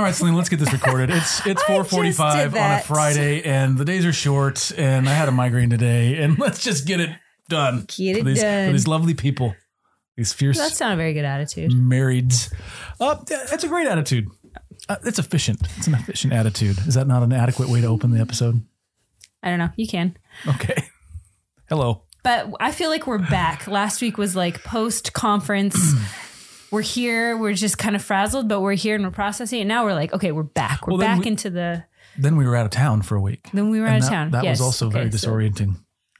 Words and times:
All 0.00 0.06
right, 0.06 0.14
Celine, 0.14 0.34
let's 0.34 0.48
get 0.48 0.58
this 0.58 0.72
recorded. 0.72 1.10
It's 1.14 1.46
it's 1.46 1.62
4:45 1.64 2.54
on 2.54 2.56
a. 2.56 2.80
Friday, 2.80 3.42
and 3.42 3.76
the 3.76 3.84
days 3.84 4.06
are 4.06 4.14
short, 4.14 4.72
and 4.78 5.06
I 5.06 5.12
had 5.12 5.28
a 5.28 5.30
migraine 5.30 5.68
today, 5.68 6.22
and 6.22 6.38
let's 6.38 6.64
just 6.64 6.86
get 6.86 7.00
it 7.00 7.10
done. 7.50 7.84
Get 7.86 8.16
it 8.16 8.24
these, 8.24 8.40
done. 8.40 8.68
For 8.68 8.72
these 8.72 8.88
lovely 8.88 9.12
people, 9.12 9.54
these 10.16 10.32
fierce 10.32 10.56
That's 10.56 10.80
not 10.80 10.94
a 10.94 10.96
very 10.96 11.12
good 11.12 11.26
attitude. 11.26 11.72
marrieds. 11.72 12.50
Uh, 12.98 13.16
that's 13.26 13.62
a 13.62 13.68
great 13.68 13.88
attitude. 13.88 14.28
Uh, 14.88 14.96
it's 15.04 15.18
efficient. 15.18 15.60
It's 15.76 15.86
an 15.86 15.92
efficient 15.92 16.32
attitude. 16.32 16.78
Is 16.86 16.94
that 16.94 17.06
not 17.06 17.22
an 17.22 17.34
adequate 17.34 17.68
way 17.68 17.82
to 17.82 17.86
open 17.86 18.10
the 18.10 18.20
episode? 18.20 18.62
I 19.42 19.50
don't 19.50 19.58
know. 19.58 19.68
You 19.76 19.86
can. 19.86 20.16
Okay. 20.48 20.82
Hello. 21.68 22.04
But 22.22 22.50
I 22.58 22.72
feel 22.72 22.88
like 22.88 23.06
we're 23.06 23.18
back. 23.18 23.66
Last 23.66 24.00
week 24.00 24.16
was 24.16 24.34
like 24.34 24.64
post 24.64 25.12
conference. 25.12 25.92
we're 26.70 26.82
here. 26.82 27.36
We're 27.36 27.54
just 27.54 27.78
kind 27.78 27.96
of 27.96 28.02
frazzled, 28.02 28.48
but 28.48 28.60
we're 28.60 28.74
here 28.74 28.94
and 28.94 29.04
we're 29.04 29.10
processing. 29.10 29.60
And 29.60 29.68
now 29.68 29.84
we're 29.84 29.94
like, 29.94 30.12
okay, 30.12 30.32
we're 30.32 30.42
back. 30.42 30.86
We're 30.86 30.92
Well, 30.92 31.00
back 31.00 31.20
we- 31.20 31.26
into 31.28 31.50
the. 31.50 31.84
Then 32.18 32.36
we 32.36 32.46
were 32.46 32.56
out 32.56 32.64
of 32.66 32.70
town 32.72 33.02
for 33.02 33.16
a 33.16 33.20
week. 33.20 33.48
Then 33.52 33.70
we 33.70 33.80
were 33.80 33.86
And 33.86 33.96
out 33.96 33.98
of 33.98 34.04
that, 34.04 34.10
town. 34.10 34.30
That 34.32 34.44
Yes. 34.44 34.58
was 34.58 34.62
also 34.66 34.90
very 34.90 35.06
Okay, 35.06 35.16
so- 35.16 35.30
disorienting. 35.30 35.76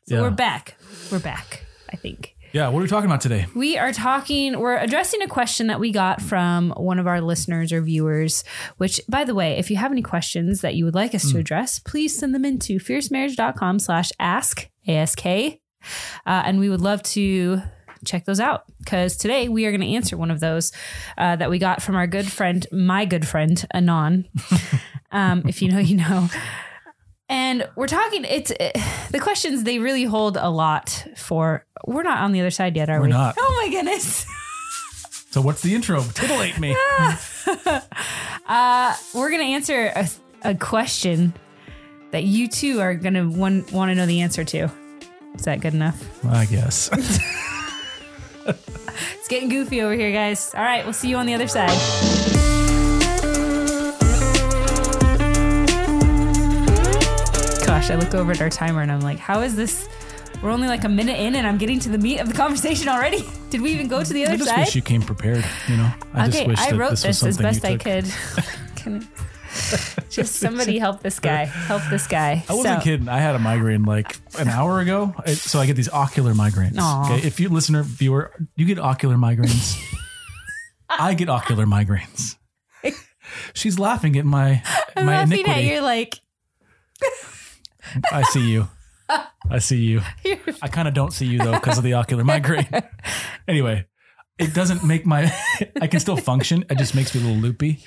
So 0.09 0.15
yeah. 0.17 0.21
we're 0.23 0.31
back. 0.31 0.77
We're 1.13 1.19
back. 1.21 1.65
I 1.93 1.97
think. 1.97 2.35
yeah. 2.53 2.69
What 2.69 2.79
are 2.81 2.83
we 2.83 2.89
talking 2.89 3.07
about 3.11 3.21
today? 3.21 3.47
We 3.55 3.77
are 3.79 3.93
talking, 3.93 4.59
we're 4.59 4.77
addressing 4.77 5.23
a 5.23 5.27
question 5.29 5.67
that 5.69 5.79
we 5.81 5.91
got 5.93 6.21
from 6.23 6.71
one 6.77 6.99
of 7.01 7.07
our 7.09 7.21
listeners 7.21 7.73
or 7.73 7.81
viewers, 7.83 8.43
which, 8.79 9.01
by 9.09 9.25
the 9.25 9.35
way, 9.35 9.59
if 9.59 9.71
you 9.71 9.77
have 9.77 9.91
any 9.93 10.03
questions 10.03 10.61
that 10.63 10.75
you 10.77 10.85
would 10.85 10.95
like 10.95 11.15
us 11.15 11.25
Hmm. 11.25 11.31
to 11.33 11.39
address, 11.39 11.79
please 11.81 12.17
send 12.19 12.35
them 12.35 12.45
into 12.45 12.79
fiercemarriage.com 12.79 13.79
slash 13.81 14.11
ask, 14.21 14.69
A-S-K. 14.89 15.61
Uh, 16.27 16.43
and 16.45 16.59
we 16.61 16.69
would 16.69 16.81
love 16.81 17.03
to 17.03 17.63
check 18.05 18.25
those 18.25 18.41
out 18.41 18.65
because 18.79 19.17
today 19.17 19.49
we 19.49 19.67
are 19.67 19.71
going 19.71 19.81
to 19.81 19.95
answer 19.95 20.17
one 20.17 20.31
of 20.31 20.41
those 20.41 20.73
uh, 21.19 21.37
that 21.37 21.51
we 21.51 21.59
got 21.59 21.83
from 21.83 21.97
our 21.97 22.07
good 22.07 22.31
friend, 22.31 22.67
my 22.73 23.05
good 23.05 23.27
friend, 23.27 23.65
Anon. 23.75 24.27
um, 25.13 25.43
if 25.47 25.63
you 25.63 25.71
know, 25.71 25.79
you 25.79 25.97
know. 25.97 26.29
And 27.29 27.69
we're 27.77 27.87
talking, 27.87 28.25
it's 28.25 28.51
it, 28.51 28.77
the 29.11 29.21
questions, 29.21 29.63
they 29.63 29.79
really 29.79 30.05
hold 30.05 30.37
a 30.37 30.49
lot 30.51 31.07
for, 31.17 31.65
we're 31.87 32.03
not 32.03 32.23
on 32.23 32.33
the 32.33 32.41
other 32.41 32.51
side 32.51 32.75
yet, 32.77 32.91
are 32.91 32.99
We're 32.99 33.07
we? 33.07 33.13
not. 33.13 33.37
Oh 33.39 33.61
my 33.63 33.71
goodness. 33.71 34.27
So 35.33 35.41
what's 35.41 35.63
the 35.63 35.77
intro? 35.77 36.03
Titillate 36.03 36.59
me. 36.59 36.77
Uh, 38.47 38.97
we're 39.15 39.31
going 39.31 39.41
to 39.41 39.47
answer 39.55 39.93
a, 39.95 40.09
a 40.43 40.55
question 40.57 41.33
that 42.11 42.25
you 42.25 42.49
two 42.49 42.81
are 42.81 42.97
going 42.97 43.15
to 43.15 43.29
want 43.29 43.69
to 43.69 43.95
know 43.95 44.07
the 44.07 44.23
answer 44.23 44.43
to. 44.43 44.69
Is 45.37 45.45
that 45.45 45.61
good 45.61 45.73
enough? 45.73 46.03
I 46.27 46.47
guess. 46.47 46.91
It's 48.47 49.29
getting 49.29 49.49
goofy 49.49 49.83
over 49.83 49.95
here, 49.95 50.13
guys. 50.13 50.55
All 50.55 50.63
right, 50.63 50.85
we'll 50.85 50.93
see 50.93 51.09
you 51.09 51.17
on 51.17 51.27
the 51.27 51.35
other 51.35 51.49
side. 51.49 51.71
Gosh, 57.67 57.91
I 57.91 57.95
look 57.97 58.15
over 58.15 58.33
at 58.33 58.41
our 58.41 58.51
timer 58.51 58.83
and 58.83 58.91
I'm 58.91 59.01
like, 59.01 59.19
how 59.19 59.41
is 59.41 59.57
this? 59.57 59.89
We're 60.43 60.51
only 60.51 60.69
like 60.69 60.85
a 60.85 60.89
minute 60.89 61.19
in 61.19 61.35
and 61.35 61.47
I'm 61.47 61.59
getting 61.59 61.79
to 61.81 61.89
the 61.91 61.99
meat 61.99 62.19
of 62.19 62.29
the 62.29 62.35
conversation 62.35 62.89
already. 62.89 63.25
Did 63.51 63.61
we 63.61 63.73
even 63.73 63.89
go 63.89 64.03
to 64.03 64.13
the 64.13 64.25
I 64.25 64.29
other 64.29 64.39
just 64.39 64.51
side? 64.51 64.61
wish 64.61 64.75
you 64.75 64.83
came 64.83 65.03
prepared. 65.03 65.45
You 65.69 65.77
know. 65.77 65.93
I 66.15 66.29
okay, 66.29 66.31
just 66.33 66.47
wish 66.47 66.61
I 66.61 66.77
wrote 66.77 66.91
this, 66.91 67.03
this, 67.03 67.23
as 67.23 67.39
best 67.39 67.65
I 67.65 67.77
could. 67.77 68.07
Just 70.11 70.37
somebody 70.37 70.79
help 70.79 71.03
this 71.03 71.19
guy. 71.19 71.45
Help 71.45 71.83
this 71.91 72.07
guy. 72.07 72.45
I 72.49 72.55
wasn't 72.55 72.81
So- 72.81 72.85
kidding. 72.85 73.09
I 73.09 73.19
had 73.19 73.35
a 73.35 73.39
migraine 73.39 73.83
like 73.85 74.17
an 74.39 74.49
hour 74.49 74.81
ago, 74.81 75.15
so 75.35 75.59
I 75.61 75.67
get 75.67 75.77
these 75.77 75.89
ocular 75.89 76.35
migraines. 76.35 76.79
Aw. 76.79 77.05
Okay, 77.15 77.27
if 77.27 77.41
you 77.41 77.49
listener 77.49 77.83
viewer, 77.83 78.33
you 78.57 78.65
get 78.67 78.79
ocular 78.79 79.17
migraines. 79.17 79.77
I 80.89 81.15
get 81.15 81.29
ocular 81.29 81.67
migraines. 81.67 82.37
She's 83.55 83.79
laughing 83.79 84.17
at 84.17 84.25
my 84.25 84.63
I'm 84.97 85.07
my 85.07 85.19
laughing 85.19 85.33
iniquity. 85.41 85.69
at 85.71 85.75
you 85.75 85.81
like 85.83 86.19
I 88.13 88.23
see 88.23 88.51
you. 88.51 88.69
I 89.09 89.59
see 89.59 89.77
you. 89.79 90.03
I 90.63 90.69
kind 90.69 90.87
of 90.89 90.95
don't 90.95 91.13
see 91.13 91.27
you 91.27 91.39
though 91.39 91.53
because 91.53 91.79
of 91.79 91.85
the 91.85 91.95
ocular 91.95 92.25
migraine. 92.25 92.69
anyway, 93.49 93.87
it 94.39 94.55
doesn't 94.55 94.85
make 94.85 95.07
my. 95.07 95.33
I 95.81 95.87
can 95.87 96.01
still 96.01 96.17
function. 96.17 96.65
It 96.71 96.79
just 96.79 96.95
makes 96.95 97.15
me 97.15 97.21
a 97.21 97.25
little 97.25 97.41
loopy 97.41 97.85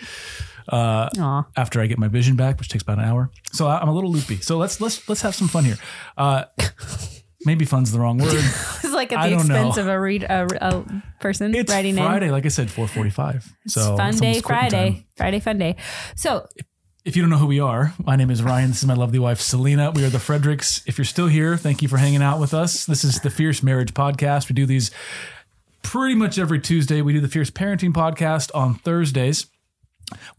uh, 0.70 1.44
after 1.56 1.82
I 1.82 1.88
get 1.88 1.98
my 2.00 2.08
vision 2.08 2.36
back, 2.36 2.58
which 2.60 2.70
takes 2.70 2.84
about 2.84 3.00
an 3.00 3.06
hour. 3.06 3.30
So 3.52 3.68
I- 3.68 3.80
I'm 3.80 3.90
a 3.90 3.94
little 3.94 4.12
loopy. 4.12 4.38
So 4.42 4.58
let's 4.58 4.80
let's 4.82 5.08
let's 5.10 5.22
have 5.22 5.36
some 5.36 5.48
fun 5.48 5.66
here. 5.66 5.78
Uh, 6.18 6.46
maybe 7.46 7.66
fun's 7.66 7.92
the 7.92 8.00
wrong 8.00 8.18
word. 8.18 8.34
It's 8.84 8.94
like 8.94 9.12
at 9.12 9.24
the 9.24 9.30
don't 9.36 9.48
know. 9.48 9.56
expense 9.56 9.78
of 9.78 9.88
a 9.88 10.00
read 10.00 10.24
a, 10.24 10.48
a 10.62 11.04
person 11.20 11.56
It's 11.56 11.72
writing 11.74 11.96
Friday, 11.96 12.28
in. 12.28 12.32
like 12.32 12.46
I 12.46 12.50
said, 12.50 12.68
4:45. 12.68 13.44
It's 13.66 13.74
So 13.74 13.98
fun 13.98 14.16
day 14.18 14.40
Friday. 14.40 14.92
time. 14.92 15.06
Friday 15.18 15.40
fun 15.40 15.58
day. 15.58 15.76
So 16.16 16.48
If 17.04 17.16
you 17.18 17.24
don't 17.24 17.32
know 17.32 17.38
who 17.38 17.48
we 17.48 17.60
are, 17.60 17.94
my 18.06 18.16
name 18.16 18.30
is 18.30 18.42
Ryan. 18.44 18.70
This 18.70 18.78
is 18.84 18.86
my 18.88 18.94
lovely 18.94 19.20
wife, 19.20 19.42
Selena. 19.42 19.90
We 19.92 20.06
are 20.06 20.10
the 20.10 20.20
Fredericks. 20.20 20.84
If 20.86 20.98
you're 20.98 21.06
still 21.06 21.28
here, 21.28 21.58
thank 21.58 21.82
you 21.82 21.88
for 21.90 21.98
hanging 21.98 22.22
out 22.22 22.40
with 22.40 22.54
us. 22.54 22.86
This 22.86 23.04
is 23.04 23.20
the 23.22 23.30
Fierce 23.32 23.62
Marriage 23.64 23.94
Podcast. 23.94 24.48
We 24.48 24.54
do 24.54 24.66
these 24.68 24.90
pretty 25.82 26.16
much 26.16 26.38
every 26.40 26.60
Tuesday. 26.60 27.02
We 27.02 27.12
do 27.14 27.20
the 27.20 27.28
Fierce 27.28 27.50
Parenting 27.52 27.92
Podcast 27.94 28.52
on 28.56 28.76
Thursdays. 28.76 29.48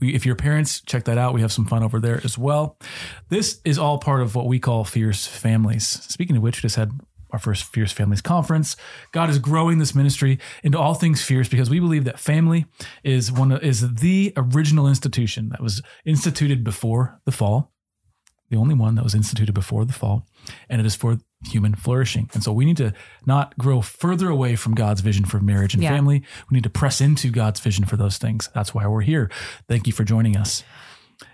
We, 0.00 0.14
if 0.14 0.24
you're 0.24 0.36
parents, 0.36 0.80
check 0.80 1.04
that 1.04 1.18
out. 1.18 1.34
We 1.34 1.40
have 1.40 1.52
some 1.52 1.66
fun 1.66 1.82
over 1.82 2.00
there 2.00 2.20
as 2.24 2.38
well. 2.38 2.78
This 3.28 3.60
is 3.64 3.78
all 3.78 3.98
part 3.98 4.22
of 4.22 4.34
what 4.34 4.46
we 4.46 4.58
call 4.58 4.84
Fierce 4.84 5.26
Families. 5.26 5.86
Speaking 5.86 6.36
of 6.36 6.42
which, 6.42 6.58
we 6.58 6.62
just 6.62 6.76
had 6.76 6.92
our 7.34 7.38
first 7.40 7.64
Fierce 7.64 7.90
Families 7.90 8.22
conference. 8.22 8.76
God 9.10 9.28
is 9.28 9.40
growing 9.40 9.78
this 9.78 9.92
ministry 9.92 10.38
into 10.62 10.78
all 10.78 10.94
things 10.94 11.20
fierce 11.20 11.48
because 11.48 11.68
we 11.68 11.80
believe 11.80 12.04
that 12.04 12.20
family 12.20 12.64
is 13.02 13.32
one 13.32 13.50
is 13.50 13.94
the 13.94 14.32
original 14.36 14.86
institution 14.86 15.48
that 15.48 15.60
was 15.60 15.82
instituted 16.04 16.62
before 16.62 17.20
the 17.24 17.32
fall, 17.32 17.73
the 18.50 18.56
only 18.56 18.74
one 18.74 18.94
that 18.94 19.04
was 19.04 19.14
instituted 19.14 19.52
before 19.52 19.84
the 19.84 19.92
fall, 19.92 20.26
and 20.68 20.80
it 20.80 20.86
is 20.86 20.94
for 20.94 21.18
human 21.46 21.74
flourishing. 21.74 22.28
And 22.34 22.42
so 22.42 22.52
we 22.52 22.64
need 22.64 22.76
to 22.78 22.92
not 23.26 23.56
grow 23.58 23.80
further 23.80 24.28
away 24.28 24.56
from 24.56 24.74
God's 24.74 25.00
vision 25.00 25.24
for 25.24 25.40
marriage 25.40 25.74
and 25.74 25.82
Yeah. 25.82 25.90
family. 25.90 26.22
We 26.50 26.54
need 26.56 26.64
to 26.64 26.70
press 26.70 27.00
into 27.00 27.30
God's 27.30 27.60
vision 27.60 27.84
for 27.84 27.96
those 27.96 28.16
things. 28.18 28.48
That's 28.54 28.74
why 28.74 28.86
we're 28.86 29.02
here. 29.02 29.30
Thank 29.68 29.86
you 29.86 29.92
for 29.92 30.04
joining 30.04 30.36
us. 30.36 30.62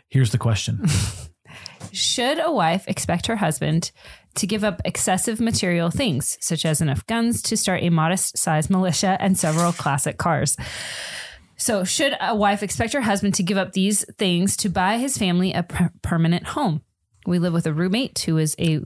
Here's 0.08 0.32
the 0.32 0.38
question. 0.38 0.84
should 1.92 2.38
a 2.44 2.50
wife 2.52 2.86
expect 2.88 3.26
her 3.26 3.36
husband 3.36 3.90
to 4.36 4.46
give 4.46 4.62
up 4.64 4.80
excessive 4.84 5.40
material 5.40 5.90
things, 5.90 6.38
such 6.40 6.64
as 6.64 6.80
enough 6.80 7.04
guns 7.06 7.42
to 7.42 7.56
start 7.56 7.82
a 7.82 7.90
modest 7.90 8.38
sized 8.38 8.70
militia 8.70 9.16
and 9.20 9.36
several 9.38 9.72
classic 9.72 10.18
cars? 10.18 10.56
So, 11.56 11.84
should 11.84 12.16
a 12.20 12.34
wife 12.34 12.62
expect 12.62 12.92
her 12.94 13.02
husband 13.02 13.34
to 13.34 13.42
give 13.42 13.58
up 13.58 13.72
these 13.72 14.04
things 14.16 14.56
to 14.58 14.68
buy 14.70 14.96
his 14.98 15.18
family 15.18 15.52
a 15.52 15.62
per- 15.62 15.92
permanent 16.02 16.46
home? 16.46 16.82
We 17.30 17.38
live 17.38 17.52
with 17.52 17.66
a 17.66 17.72
roommate 17.72 18.18
who 18.18 18.38
is 18.38 18.56
a 18.58 18.80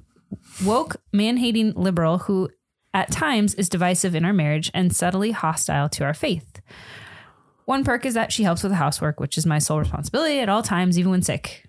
woke, 0.62 0.96
man 1.14 1.38
hating 1.38 1.72
liberal 1.72 2.18
who 2.18 2.50
at 2.92 3.10
times 3.10 3.54
is 3.54 3.70
divisive 3.70 4.14
in 4.14 4.26
our 4.26 4.34
marriage 4.34 4.70
and 4.74 4.94
subtly 4.94 5.30
hostile 5.30 5.88
to 5.88 6.04
our 6.04 6.12
faith. 6.12 6.60
One 7.64 7.84
perk 7.84 8.04
is 8.04 8.12
that 8.12 8.34
she 8.34 8.42
helps 8.42 8.62
with 8.62 8.72
the 8.72 8.76
housework, 8.76 9.18
which 9.18 9.38
is 9.38 9.46
my 9.46 9.58
sole 9.58 9.78
responsibility 9.78 10.40
at 10.40 10.50
all 10.50 10.62
times, 10.62 10.98
even 10.98 11.10
when 11.10 11.22
sick. 11.22 11.64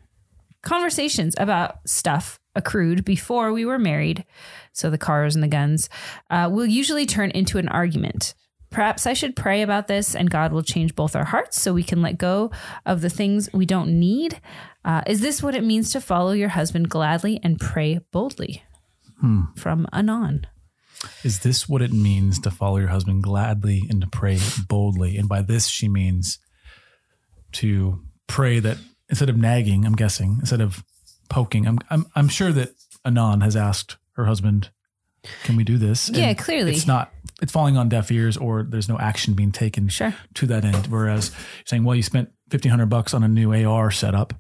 Conversations 0.64 1.34
about 1.38 1.78
stuff 1.88 2.42
accrued 2.56 3.06
before 3.06 3.54
we 3.54 3.64
were 3.64 3.80
married, 3.80 4.26
so 4.74 4.90
the 4.90 4.98
cars 4.98 5.34
and 5.34 5.42
the 5.42 5.48
guns, 5.48 5.88
uh, 6.30 6.50
will 6.52 6.66
usually 6.66 7.06
turn 7.06 7.32
into 7.32 7.58
an 7.58 7.70
argument. 7.70 8.34
Perhaps 8.76 9.08
I 9.08 9.14
should 9.14 9.38
pray 9.38 9.62
about 9.62 9.88
this 9.88 10.16
and 10.16 10.30
God 10.30 10.52
will 10.52 10.62
change 10.62 10.96
both 10.96 11.16
our 11.16 11.24
hearts 11.24 11.62
so 11.62 11.72
we 11.72 11.82
can 11.82 12.02
let 12.02 12.18
go 12.18 12.52
of 12.86 13.00
the 13.00 13.10
things 13.10 13.48
we 13.54 13.66
don't 13.66 13.98
need. 14.02 14.42
Uh, 14.84 15.02
is 15.08 15.22
this 15.22 15.42
what 15.42 15.56
it 15.56 15.64
means 15.64 15.92
to 15.92 16.02
follow 16.02 16.34
your 16.34 16.50
husband 16.50 16.90
gladly 16.90 17.40
and 17.42 17.58
pray 17.58 18.02
boldly? 18.12 18.64
From 19.56 19.88
Anon. 19.94 20.46
Is 21.24 21.40
this 21.40 21.70
what 21.70 21.82
it 21.82 21.94
means 21.94 22.38
to 22.42 22.52
follow 22.52 22.76
your 22.76 22.90
husband 22.90 23.24
gladly 23.24 23.84
and 23.90 24.02
to 24.02 24.08
pray 24.08 24.40
boldly? 24.68 25.16
And 25.16 25.30
by 25.30 25.42
this, 25.42 25.68
she 25.68 25.88
means 25.88 26.38
to 27.54 28.04
pray 28.28 28.60
that 28.60 28.78
instead 29.08 29.30
of 29.30 29.38
nagging, 29.38 29.86
I'm 29.86 29.96
guessing, 29.96 30.40
instead 30.42 30.60
of 30.60 30.84
poking, 31.30 31.66
I'm, 31.66 31.80
I'm, 31.90 32.08
I'm 32.14 32.28
sure 32.28 32.52
that 32.52 32.72
Anon 33.06 33.40
has 33.40 33.56
asked 33.56 33.96
her 34.18 34.26
husband, 34.26 34.70
can 35.46 35.56
we 35.56 35.64
do 35.64 35.78
this? 35.78 36.10
Yeah, 36.10 36.34
clearly. 36.34 36.74
It's 36.74 36.86
not, 36.86 37.14
it's 37.42 37.52
falling 37.52 37.78
on 37.78 37.90
deaf 37.90 38.12
ears 38.12 38.38
or 38.38 38.64
there's 38.64 38.88
no 38.90 38.98
action 38.98 39.34
being 39.34 39.52
taken 39.52 39.88
Sure. 39.90 40.16
to 40.36 40.48
that 40.48 40.64
end. 40.66 40.88
Whereas 40.88 41.30
you're 41.32 41.64
saying, 41.66 41.84
well, 41.84 41.96
you 41.96 42.04
spent 42.04 42.30
1500 42.50 42.86
bucks 42.88 43.14
on 43.14 43.24
a 43.24 43.28
new 43.28 43.54
AR 43.54 43.92
setup 43.92 44.34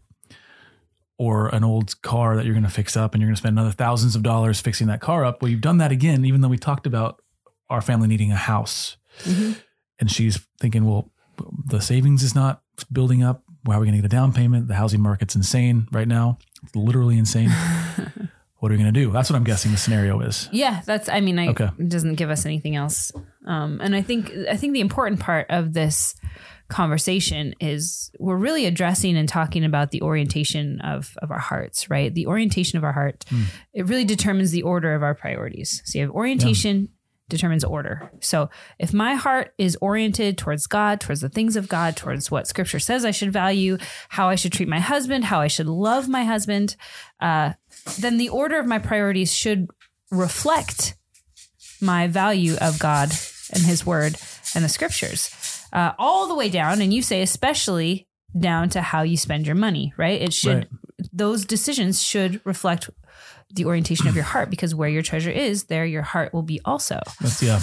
or 1.17 1.47
an 1.49 1.63
old 1.63 2.01
car 2.01 2.35
that 2.35 2.45
you're 2.45 2.53
going 2.53 2.63
to 2.63 2.69
fix 2.69 2.95
up 2.97 3.13
and 3.13 3.21
you're 3.21 3.27
going 3.29 3.35
to 3.35 3.41
spend 3.41 3.57
another 3.57 3.71
thousands 3.73 4.15
of 4.15 4.23
dollars 4.23 4.59
fixing 4.61 4.87
that 4.87 5.01
car 5.01 5.23
up. 5.25 5.41
Well, 5.41 5.49
you've 5.49 5.61
done 5.61 5.77
that 5.79 5.91
again, 5.91 6.25
even 6.25 6.41
though 6.41 6.47
we 6.49 6.57
talked 6.57 6.85
about 6.87 7.21
our 7.69 7.81
family 7.81 8.07
needing 8.07 8.31
a 8.31 8.35
house. 8.37 8.97
Mm-hmm. 9.23 9.53
And 9.99 10.11
she's 10.11 10.45
thinking, 10.59 10.85
well, 10.85 11.09
the 11.67 11.79
savings 11.81 12.21
is 12.23 12.35
not 12.35 12.61
building 12.91 13.23
up. 13.23 13.43
How 13.65 13.73
are 13.73 13.79
we 13.79 13.87
going 13.87 13.95
to 13.95 14.01
get 14.01 14.05
a 14.05 14.15
down 14.15 14.31
payment? 14.33 14.67
The 14.67 14.75
housing 14.75 15.01
market's 15.01 15.35
insane 15.35 15.87
right 15.91 16.07
now. 16.07 16.37
It's 16.63 16.75
literally 16.75 17.17
insane. 17.17 17.49
what 18.59 18.71
are 18.71 18.75
we 18.75 18.81
going 18.81 18.93
to 18.93 18.99
do? 18.99 19.11
That's 19.11 19.29
what 19.29 19.35
I'm 19.35 19.43
guessing 19.43 19.71
the 19.71 19.77
scenario 19.77 20.19
is. 20.21 20.49
Yeah, 20.51 20.81
that's. 20.85 21.09
I 21.09 21.19
mean, 21.21 21.37
I, 21.37 21.49
Okay. 21.49 21.69
it 21.77 21.89
doesn't 21.89 22.15
give 22.15 22.29
us 22.29 22.45
anything 22.45 22.75
else. 22.75 23.11
Um, 23.45 23.79
and 23.81 23.95
I 23.95 24.01
think 24.01 24.31
I 24.49 24.55
think 24.57 24.73
the 24.73 24.79
important 24.81 25.19
part 25.19 25.47
of 25.49 25.73
this 25.73 26.15
conversation 26.67 27.53
is 27.59 28.11
we're 28.19 28.35
really 28.37 28.65
addressing 28.65 29.15
and 29.17 29.29
talking 29.29 29.63
about 29.63 29.91
the 29.91 30.01
orientation 30.01 30.81
of 30.81 31.15
of 31.21 31.31
our 31.31 31.39
hearts, 31.39 31.89
right? 31.89 32.13
The 32.13 32.27
orientation 32.27 32.77
of 32.77 32.83
our 32.83 32.93
heart. 32.93 33.23
It 33.73 33.85
really 33.87 34.05
determines 34.05 34.51
the 34.51 34.63
order 34.63 34.95
of 34.95 35.03
our 35.03 35.13
priorities. 35.15 35.81
So 35.85 35.99
you 35.99 36.05
have 36.05 36.15
orientation 36.15 36.89
determines 37.27 37.63
order. 37.63 38.11
So 38.19 38.51
if 38.77 38.93
my 38.93 39.15
heart 39.15 39.51
is 39.57 39.75
oriented 39.81 40.37
towards 40.37 40.67
God, 40.67 40.99
towards 41.01 41.21
the 41.21 41.29
things 41.29 41.55
of 41.55 41.67
God, 41.67 41.97
towards 41.97 42.29
what 42.29 42.45
scripture 42.47 42.77
says 42.77 43.03
I 43.03 43.09
should 43.09 43.33
value, 43.33 43.77
how 44.09 44.29
I 44.29 44.35
should 44.35 44.51
treat 44.51 44.67
my 44.67 44.79
husband, 44.79 45.25
how 45.25 45.41
I 45.41 45.47
should 45.47 45.65
love 45.65 46.07
my 46.07 46.23
husband, 46.23 46.75
uh, 47.19 47.53
then 47.99 48.17
the 48.17 48.29
order 48.29 48.59
of 48.59 48.65
my 48.65 48.79
priorities 48.79 49.33
should 49.33 49.67
reflect 50.11 50.95
my 51.81 52.07
value 52.07 52.55
of 52.61 52.79
God 52.79 53.11
and 53.53 53.63
his 53.63 53.85
word 53.85 54.17
and 54.55 54.63
the 54.63 54.69
scriptures. 54.69 55.29
Uh, 55.73 55.91
all 55.99 56.27
the 56.27 56.35
way 56.35 56.49
down, 56.49 56.81
and 56.81 56.93
you 56.93 57.01
say 57.01 57.21
especially 57.21 58.07
down 58.37 58.69
to 58.69 58.81
how 58.81 59.01
you 59.01 59.17
spend 59.17 59.45
your 59.45 59.55
money, 59.55 59.93
right? 59.97 60.21
It 60.21 60.33
should 60.33 60.55
Right. 60.55 60.67
those 61.11 61.45
decisions 61.45 62.01
should 62.01 62.41
reflect 62.45 62.89
the 63.53 63.65
orientation 63.65 64.07
of 64.07 64.15
your 64.15 64.23
heart 64.23 64.49
because 64.49 64.73
where 64.73 64.89
your 64.89 65.01
treasure 65.01 65.29
is, 65.31 65.65
there 65.65 65.85
your 65.85 66.01
heart 66.01 66.33
will 66.33 66.41
be 66.43 66.59
also. 66.65 66.99
That's 67.21 67.41
yeah. 67.41 67.59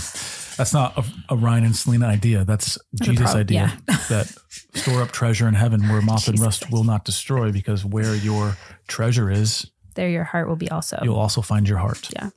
That's 0.57 0.73
not 0.75 0.97
a, 0.99 1.05
a 1.31 1.37
Ryan 1.37 1.65
and 1.65 1.77
Selena 1.77 2.07
idea. 2.07 2.45
That's 2.45 2.79
Jesus' 3.03 3.35
idea. 3.35 3.73
that 4.09 4.33
store 4.75 5.03
up 5.03 5.11
treasure 5.11 5.49
in 5.49 5.55
heaven 5.55 5.89
where 5.89 6.03
moth 6.03 6.29
and 6.29 6.39
rust 6.39 6.71
will 6.71 6.85
not 6.85 7.05
destroy, 7.07 7.51
because 7.51 7.85
where 7.85 8.15
your 8.15 8.57
treasure 8.87 9.31
is, 9.31 9.71
There 9.95 10.09
your 10.09 10.25
heart 10.25 10.49
will 10.49 10.57
be 10.57 10.71
also. 10.71 10.99
you'll 11.03 11.19
also 11.19 11.43
find 11.43 11.69
your 11.69 11.79
heart. 11.79 12.09
Yeah. 12.15 12.31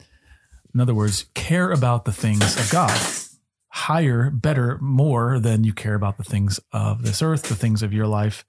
In 0.73 0.79
other 0.81 0.93
words, 0.93 1.25
care 1.33 1.71
about 1.71 2.05
the 2.05 2.11
things 2.11 2.57
of 2.59 2.69
God. 2.71 2.91
Higher, 3.69 4.29
better, 4.29 4.77
more 4.81 5.39
than 5.39 5.63
you 5.63 5.73
care 5.73 5.95
about 5.95 6.17
the 6.17 6.23
things 6.23 6.59
of 6.71 7.01
this 7.03 7.21
earth, 7.21 7.43
the 7.43 7.55
things 7.55 7.83
of 7.83 7.91
your 7.93 8.07
life. 8.07 8.45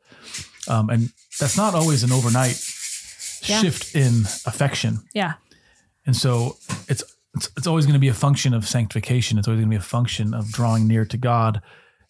Um, 0.68 0.88
and 0.90 1.10
that's 1.40 1.56
not 1.56 1.74
always 1.74 2.02
an 2.04 2.12
overnight 2.12 2.60
Yeah. 3.42 3.60
shift 3.60 3.94
in 3.94 4.22
affection. 4.46 5.00
Yeah. 5.14 5.34
And 6.06 6.16
so 6.16 6.56
it's 6.88 7.02
it's, 7.34 7.50
it's 7.56 7.66
always 7.66 7.84
going 7.86 7.94
to 7.94 8.00
be 8.00 8.08
a 8.08 8.14
function 8.14 8.54
of 8.54 8.66
sanctification. 8.66 9.36
It's 9.38 9.46
always 9.46 9.58
going 9.60 9.68
to 9.70 9.76
be 9.76 9.78
a 9.78 9.80
function 9.84 10.32
of 10.32 10.50
drawing 10.52 10.86
near 10.88 11.04
to 11.04 11.16
God 11.18 11.60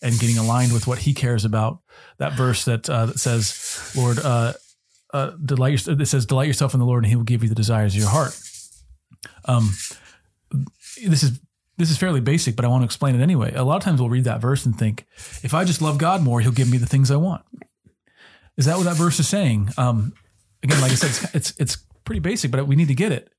and 0.00 0.16
getting 0.20 0.38
aligned 0.38 0.72
with 0.72 0.87
what 0.87 0.98
He 1.00 1.12
cares 1.14 1.44
about. 1.44 1.81
That 2.19 2.34
verse 2.34 2.64
that 2.66 2.88
uh, 2.88 3.06
that 3.06 3.19
says, 3.19 3.93
"Lord, 3.96 4.19
uh, 4.20 4.52
uh, 5.12 5.31
delight." 5.44 5.87
Your, 5.87 6.00
it 6.00 6.06
says, 6.06 6.26
"Delight 6.26 6.47
yourself 6.49 6.75
in 6.75 6.81
the 6.81 6.87
Lord, 6.87 7.05
and 7.05 7.11
He 7.11 7.17
will 7.17 7.25
give 7.25 7.43
you 7.43 7.49
the 7.49 7.55
desires 7.55 7.94
of 7.94 8.00
your 8.00 8.08
heart." 8.11 8.38
Um, 9.47 9.75
this 11.05 11.23
is 11.23 11.41
this 11.79 11.91
is 11.91 11.99
fairly 11.99 12.20
basic, 12.20 12.56
but 12.56 12.64
I 12.64 12.69
want 12.69 12.82
to 12.82 12.87
explain 12.87 13.14
it 13.14 13.23
anyway. 13.23 13.53
A 13.55 13.62
lot 13.64 13.76
of 13.76 13.82
times 13.82 14.00
we'll 14.00 14.08
read 14.11 14.25
that 14.25 14.41
verse 14.41 14.64
and 14.64 14.79
think, 14.79 15.05
if 15.43 15.53
I 15.53 15.64
just 15.64 15.82
love 15.82 15.99
God 15.99 16.23
more, 16.23 16.41
He'll 16.41 16.53
give 16.53 16.70
me 16.70 16.79
the 16.79 16.87
things 16.87 17.11
I 17.11 17.17
want. 17.17 17.43
Is 18.56 18.64
that 18.67 18.76
what 18.76 18.85
that 18.85 18.97
verse 18.97 19.20
is 19.20 19.29
saying? 19.29 19.69
Um, 19.76 20.14
again, 20.62 20.81
like 20.81 20.93
I 20.93 20.94
said, 20.94 21.11
it's, 21.11 21.35
it's 21.35 21.61
it's 21.61 21.76
pretty 22.05 22.20
basic, 22.20 22.50
but 22.50 22.67
we 22.67 22.76
need 22.76 22.88
to 22.88 22.94
get 22.94 23.12
it. 23.12 23.31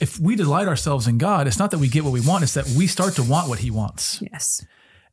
If 0.00 0.18
we 0.18 0.36
delight 0.36 0.68
ourselves 0.68 1.06
in 1.06 1.18
God, 1.18 1.46
it's 1.46 1.58
not 1.58 1.70
that 1.72 1.78
we 1.78 1.88
get 1.88 2.04
what 2.04 2.12
we 2.12 2.20
want; 2.20 2.42
it's 2.44 2.54
that 2.54 2.66
we 2.68 2.86
start 2.86 3.14
to 3.16 3.22
want 3.22 3.48
what 3.48 3.58
He 3.58 3.70
wants, 3.70 4.22
Yes. 4.22 4.64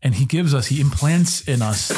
and 0.01 0.15
He 0.15 0.25
gives 0.25 0.53
us. 0.53 0.67
He 0.67 0.79
implants 0.79 1.45
in 1.47 1.61
us 1.61 1.89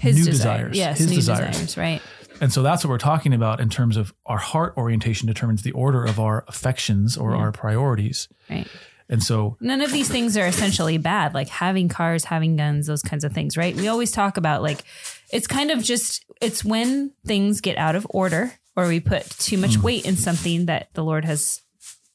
His 0.00 0.16
new 0.16 0.24
desire. 0.24 0.68
desires. 0.68 0.76
Yes. 0.76 0.98
His 0.98 1.08
new 1.08 1.16
desires. 1.16 1.58
desires. 1.58 1.76
Right. 1.78 2.02
And 2.40 2.52
so 2.52 2.62
that's 2.62 2.84
what 2.84 2.90
we're 2.90 2.98
talking 2.98 3.32
about 3.34 3.60
in 3.60 3.68
terms 3.68 3.96
of 3.96 4.14
our 4.26 4.38
heart 4.38 4.74
orientation 4.76 5.26
determines 5.26 5.62
the 5.62 5.72
order 5.72 6.04
of 6.04 6.18
our 6.18 6.44
affections 6.48 7.16
or 7.16 7.34
our 7.34 7.52
priorities. 7.52 8.28
Right. 8.48 8.66
And 9.08 9.22
so 9.22 9.56
None 9.60 9.80
of 9.80 9.90
these 9.92 10.08
things 10.08 10.36
are 10.36 10.46
essentially 10.46 10.96
bad, 10.96 11.34
like 11.34 11.48
having 11.48 11.88
cars, 11.88 12.24
having 12.24 12.56
guns, 12.56 12.86
those 12.86 13.02
kinds 13.02 13.24
of 13.24 13.32
things, 13.32 13.56
right? 13.56 13.74
We 13.74 13.88
always 13.88 14.12
talk 14.12 14.36
about 14.36 14.62
like 14.62 14.84
it's 15.32 15.46
kind 15.48 15.70
of 15.70 15.82
just 15.82 16.24
it's 16.40 16.64
when 16.64 17.12
things 17.26 17.60
get 17.60 17.76
out 17.76 17.96
of 17.96 18.06
order 18.10 18.52
or 18.76 18.86
we 18.86 19.00
put 19.00 19.28
too 19.30 19.58
much 19.58 19.74
Hmm. 19.74 19.82
weight 19.82 20.06
in 20.06 20.16
something 20.16 20.66
that 20.66 20.88
the 20.94 21.02
Lord 21.04 21.24
has 21.24 21.60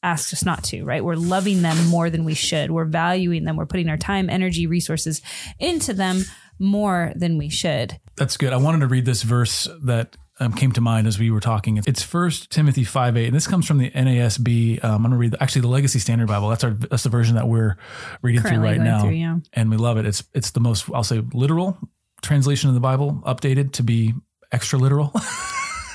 asked 0.02 0.32
us 0.32 0.44
not 0.44 0.64
to, 0.64 0.84
right? 0.84 1.04
We're 1.04 1.16
loving 1.16 1.62
them 1.62 1.86
more 1.88 2.08
than 2.10 2.24
we 2.24 2.34
should. 2.34 2.70
We're 2.70 2.84
valuing 2.84 3.44
them. 3.44 3.56
We're 3.56 3.66
putting 3.66 3.88
our 3.88 3.96
time, 3.96 4.30
energy, 4.30 4.66
resources 4.66 5.20
into 5.58 5.92
them 5.92 6.24
more 6.58 7.12
than 7.16 7.38
we 7.38 7.48
should. 7.48 7.98
That's 8.16 8.36
good. 8.36 8.52
I 8.52 8.56
wanted 8.56 8.80
to 8.80 8.86
read 8.86 9.04
this 9.04 9.22
verse 9.22 9.68
that 9.84 10.16
um, 10.38 10.52
came 10.52 10.72
to 10.72 10.80
mind 10.80 11.06
as 11.06 11.18
we 11.18 11.30
were 11.30 11.40
talking. 11.40 11.80
It's 11.86 12.02
First 12.02 12.50
Timothy 12.50 12.84
five 12.84 13.16
eight, 13.16 13.26
and 13.26 13.34
this 13.34 13.46
comes 13.46 13.66
from 13.66 13.78
the 13.78 13.90
NASB. 13.90 14.82
Um, 14.84 14.94
I'm 14.96 15.02
going 15.02 15.12
to 15.12 15.16
read 15.16 15.30
the, 15.32 15.42
actually 15.42 15.62
the 15.62 15.68
Legacy 15.68 15.98
Standard 15.98 16.28
Bible. 16.28 16.48
That's 16.48 16.64
our 16.64 16.70
that's 16.70 17.02
the 17.02 17.08
version 17.08 17.36
that 17.36 17.48
we're 17.48 17.76
reading 18.22 18.42
through 18.42 18.58
right 18.58 18.80
now, 18.80 19.02
through, 19.02 19.10
yeah. 19.10 19.36
and 19.52 19.70
we 19.70 19.76
love 19.76 19.96
it. 19.96 20.06
It's 20.06 20.24
it's 20.34 20.50
the 20.50 20.60
most 20.60 20.90
I'll 20.94 21.04
say 21.04 21.22
literal 21.32 21.78
translation 22.22 22.68
of 22.68 22.74
the 22.74 22.80
Bible, 22.80 23.22
updated 23.26 23.72
to 23.72 23.82
be 23.82 24.14
extra 24.52 24.78
literal. 24.78 25.12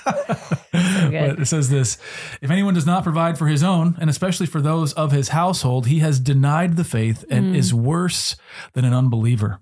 But 0.72 1.40
it 1.40 1.48
says 1.48 1.70
this 1.70 1.98
If 2.42 2.50
anyone 2.50 2.74
does 2.74 2.86
not 2.86 3.04
provide 3.04 3.38
for 3.38 3.48
his 3.48 3.64
own, 3.64 3.98
and 4.00 4.10
especially 4.10 4.46
for 4.46 4.62
those 4.62 4.94
of 4.94 5.12
his 5.12 5.30
household, 5.30 5.88
he 5.88 6.00
has 6.00 6.20
denied 6.20 6.78
the 6.78 6.84
faith 6.84 7.26
and 7.30 7.56
is 7.56 7.74
worse 7.74 8.36
than 8.74 8.86
an 8.86 8.94
unbeliever. 8.94 9.60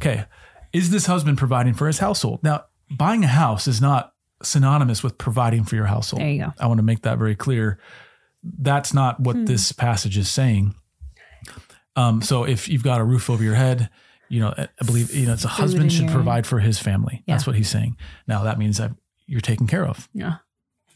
Okay. 0.00 0.24
Is 0.72 0.90
this 0.90 1.06
husband 1.06 1.38
providing 1.38 1.74
for 1.74 1.86
his 1.86 1.98
household? 1.98 2.42
Now, 2.42 2.64
buying 2.90 3.24
a 3.24 3.28
house 3.28 3.66
is 3.66 3.80
not 3.80 4.12
synonymous 4.42 5.02
with 5.02 5.18
providing 5.18 5.64
for 5.64 5.76
your 5.76 5.86
household. 5.86 6.22
There 6.22 6.30
you 6.30 6.44
go. 6.44 6.52
I 6.58 6.66
want 6.66 6.78
to 6.78 6.82
make 6.84 7.02
that 7.02 7.18
very 7.18 7.34
clear. 7.34 7.78
That's 8.42 8.94
not 8.94 9.20
what 9.20 9.44
this 9.46 9.72
passage 9.72 10.16
is 10.16 10.30
saying. 10.30 10.74
Um, 11.96 12.22
so 12.22 12.44
if 12.44 12.68
you've 12.68 12.82
got 12.84 13.00
a 13.00 13.04
roof 13.04 13.28
over 13.28 13.42
your 13.42 13.54
head, 13.56 13.90
you 14.28 14.40
know, 14.40 14.54
I 14.56 14.68
believe, 14.86 15.12
you 15.14 15.26
know, 15.26 15.32
it's 15.32 15.44
a 15.44 15.48
husband 15.48 15.92
should 15.92 16.08
provide 16.08 16.46
for 16.46 16.60
his 16.60 16.78
family. 16.78 17.22
That's 17.26 17.46
what 17.46 17.56
he's 17.56 17.68
saying. 17.68 17.96
Now 18.26 18.44
that 18.44 18.58
means 18.58 18.78
that 18.78 18.92
you're 19.26 19.40
taken 19.40 19.66
care 19.66 19.84
of. 19.86 20.08
Yeah. 20.14 20.36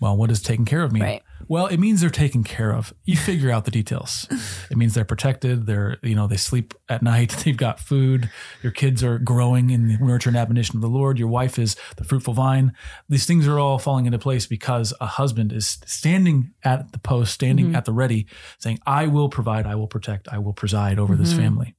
Well, 0.05 0.19
what 0.19 0.29
does 0.29 0.43
taken 0.43 0.67
care 0.67 0.83
of 0.83 0.93
mean? 0.93 1.03
Right. 1.03 1.23
Well, 1.49 1.65
it 1.67 1.79
means 1.79 2.03
they're 2.03 2.11
taken 2.11 2.45
care 2.45 2.75
of. 2.75 2.93
You 3.05 3.17
figure 3.17 3.51
out 3.51 3.65
the 3.65 3.71
details. 3.71 4.27
It 4.71 4.77
means 4.77 4.93
they're 4.93 5.05
protected. 5.05 5.65
They're, 5.67 5.97
you 6.03 6.15
know, 6.15 6.27
they 6.27 6.37
sleep 6.37 6.75
at 6.91 7.03
night. 7.03 7.31
They've 7.45 7.57
got 7.57 7.81
food. 7.81 8.29
Your 8.63 8.73
kids 8.73 9.03
are 9.03 9.19
growing 9.19 9.71
in 9.71 9.89
the 9.89 9.97
nurture 9.99 10.29
and 10.31 10.37
admonition 10.37 10.77
of 10.77 10.83
the 10.83 10.89
Lord. 10.89 11.19
Your 11.19 11.29
wife 11.29 11.59
is 11.59 11.75
the 11.97 12.05
fruitful 12.05 12.35
vine. 12.35 12.73
These 13.09 13.25
things 13.25 13.47
are 13.49 13.59
all 13.59 13.79
falling 13.79 14.05
into 14.07 14.19
place 14.19 14.47
because 14.47 14.93
a 15.01 15.07
husband 15.07 15.53
is 15.53 15.79
standing 15.87 16.53
at 16.65 16.93
the 16.93 16.99
post, 16.99 17.33
standing 17.33 17.67
Mm-hmm. 17.69 17.77
at 17.77 17.85
the 17.87 17.93
ready, 17.93 18.27
saying, 18.59 18.79
I 18.87 19.07
will 19.07 19.29
provide, 19.31 19.67
I 19.67 19.75
will 19.75 19.87
protect, 19.89 20.29
I 20.29 20.39
will 20.39 20.53
preside 20.55 20.99
over 20.99 21.17
this 21.17 21.33
Mm-hmm. 21.33 21.43
family. 21.43 21.75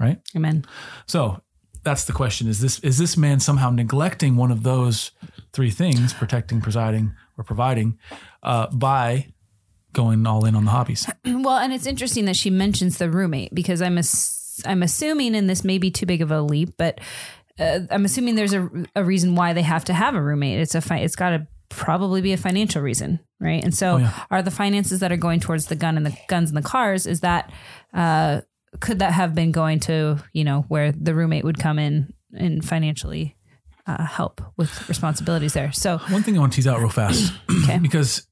Right? 0.00 0.18
Amen. 0.36 0.64
So 1.06 1.40
that's 1.82 2.04
the 2.04 2.12
question. 2.12 2.48
Is 2.48 2.60
this 2.60 2.78
is 2.80 2.98
this 2.98 3.16
man 3.16 3.40
somehow 3.40 3.70
neglecting 3.70 4.36
one 4.36 4.50
of 4.52 4.62
those 4.62 5.10
three 5.52 5.70
things, 5.70 6.12
protecting, 6.14 6.60
presiding, 6.60 7.12
or 7.38 7.44
providing, 7.44 7.96
uh, 8.42 8.66
by 8.72 9.28
going 9.94 10.26
all 10.26 10.44
in 10.44 10.54
on 10.54 10.64
the 10.66 10.70
hobbies? 10.70 11.06
Well, 11.24 11.56
and 11.58 11.72
it's 11.72 11.86
interesting 11.86 12.24
that 12.26 12.36
she 12.36 12.50
mentions 12.50 12.98
the 12.98 13.08
roommate 13.10 13.54
because 13.54 13.80
I'm 13.80 13.96
ass- 13.98 14.60
I'm 14.66 14.82
assuming, 14.82 15.34
and 15.36 15.48
this 15.48 15.62
may 15.64 15.78
be 15.78 15.90
too 15.90 16.04
big 16.04 16.20
of 16.20 16.30
a 16.32 16.42
leap, 16.42 16.70
but 16.76 17.00
uh, 17.58 17.80
I'm 17.90 18.04
assuming 18.04 18.34
there's 18.34 18.52
a, 18.52 18.68
a 18.96 19.04
reason 19.04 19.34
why 19.36 19.52
they 19.52 19.62
have 19.62 19.84
to 19.86 19.94
have 19.94 20.14
a 20.14 20.20
roommate. 20.22 20.58
It's 20.58 20.74
a 20.74 20.80
fi- 20.80 20.98
it's 20.98 21.16
got 21.16 21.30
to 21.30 21.46
probably 21.68 22.20
be 22.22 22.32
a 22.32 22.36
financial 22.36 22.82
reason, 22.82 23.20
right? 23.40 23.62
And 23.62 23.74
so, 23.74 23.94
Oh, 23.94 23.96
yeah. 23.98 24.24
are 24.30 24.42
the 24.42 24.50
finances 24.50 25.00
that 25.00 25.12
are 25.12 25.16
going 25.16 25.38
towards 25.40 25.66
the 25.66 25.76
gun 25.76 25.96
and 25.96 26.04
the 26.04 26.16
guns 26.28 26.50
and 26.50 26.56
the 26.56 26.62
cars? 26.68 27.06
Is 27.06 27.20
that 27.20 27.52
uh, 27.94 28.40
could 28.80 28.98
that 28.98 29.12
have 29.12 29.34
been 29.34 29.52
going 29.52 29.80
to 29.80 30.18
you 30.32 30.44
know 30.44 30.62
where 30.68 30.92
the 30.92 31.14
roommate 31.14 31.44
would 31.44 31.58
come 31.58 31.78
in 31.78 32.12
and 32.36 32.64
financially 32.64 33.36
uh, 33.88 34.04
help 34.06 34.40
with 34.56 34.88
responsibilities 34.88 35.54
there? 35.54 35.72
So 35.72 35.98
One 36.10 36.22
thing 36.22 36.36
I 36.36 36.40
want 36.40 36.52
to 36.52 36.56
tease 36.56 36.66
out 36.66 36.78
real 36.78 36.88
fast 36.90 37.32
Okay. 37.64 37.78
because 37.82 38.26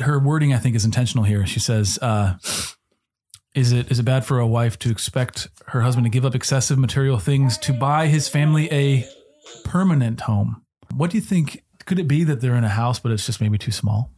her 0.00 0.18
wording 0.18 0.52
I 0.54 0.58
think 0.58 0.76
is 0.76 0.84
intentional 0.84 1.24
here. 1.24 1.46
She 1.46 1.60
says, 1.60 1.98
uh, 2.02 2.34
"Is 3.54 3.72
it 3.72 3.90
is 3.90 3.98
it 3.98 4.04
bad 4.04 4.24
for 4.24 4.38
a 4.38 4.46
wife 4.46 4.78
to 4.80 4.90
expect 4.90 5.48
her 5.68 5.80
husband 5.80 6.04
to 6.06 6.10
give 6.10 6.24
up 6.24 6.34
excessive 6.34 6.78
material 6.78 7.18
things 7.18 7.58
to 7.58 7.72
buy 7.72 8.06
his 8.06 8.28
family 8.28 8.70
a 8.72 9.08
permanent 9.64 10.22
home?" 10.22 10.62
What 10.94 11.10
do 11.10 11.16
you 11.18 11.22
think? 11.22 11.62
Could 11.86 11.98
it 11.98 12.08
be 12.08 12.24
that 12.24 12.40
they're 12.40 12.56
in 12.56 12.64
a 12.64 12.68
house, 12.68 13.00
but 13.00 13.10
it's 13.12 13.26
just 13.26 13.40
maybe 13.40 13.58
too 13.58 13.72
small? 13.72 14.12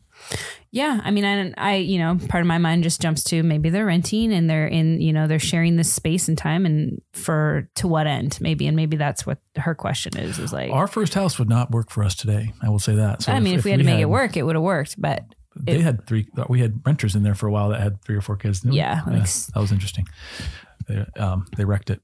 Yeah, 0.70 1.00
I 1.04 1.10
mean, 1.10 1.24
I, 1.26 1.52
I, 1.58 1.76
you 1.76 1.98
know, 1.98 2.18
part 2.28 2.40
of 2.40 2.46
my 2.46 2.56
mind 2.56 2.82
just 2.82 3.00
jumps 3.00 3.22
to 3.24 3.42
maybe 3.42 3.68
they're 3.68 3.84
renting 3.84 4.32
and 4.32 4.48
they're 4.48 4.66
in, 4.66 5.02
you 5.02 5.12
know, 5.12 5.26
they're 5.26 5.38
sharing 5.38 5.76
this 5.76 5.92
space 5.92 6.28
and 6.28 6.38
time, 6.38 6.64
and 6.64 7.02
for 7.12 7.68
to 7.74 7.86
what 7.86 8.06
end, 8.06 8.38
maybe, 8.40 8.66
and 8.66 8.74
maybe 8.74 8.96
that's 8.96 9.26
what 9.26 9.38
her 9.56 9.74
question 9.74 10.16
is, 10.16 10.38
is 10.38 10.50
like. 10.50 10.70
Our 10.70 10.86
first 10.86 11.12
house 11.12 11.38
would 11.38 11.50
not 11.50 11.70
work 11.70 11.90
for 11.90 12.02
us 12.02 12.14
today. 12.14 12.54
I 12.62 12.70
will 12.70 12.78
say 12.78 12.94
that. 12.94 13.22
So 13.22 13.32
I 13.32 13.40
mean, 13.40 13.58
if, 13.58 13.64
we 13.64 13.70
had 13.70 13.80
to 13.80 13.84
make 13.84 13.96
had- 13.96 14.02
it 14.02 14.08
work, 14.08 14.36
it 14.36 14.44
would 14.44 14.56
have 14.56 14.62
worked, 14.62 14.98
but 14.98 15.24
they 15.54 15.80
had 15.80 16.06
three. 16.06 16.26
We 16.48 16.60
had 16.60 16.80
renters 16.86 17.14
in 17.14 17.22
there 17.22 17.34
for 17.34 17.46
a 17.46 17.52
while 17.52 17.68
that 17.68 17.80
had 17.80 18.02
three 18.02 18.16
or 18.16 18.22
four 18.22 18.36
kids. 18.36 18.60
didn't? 18.60 18.74
Yeah, 18.74 19.02
like 19.06 19.24
that 19.24 19.60
was 19.60 19.72
interesting. 19.72 20.06
They, 20.88 21.04
um, 21.18 21.46
they 21.56 21.66
wrecked 21.66 21.90
it, 21.90 22.00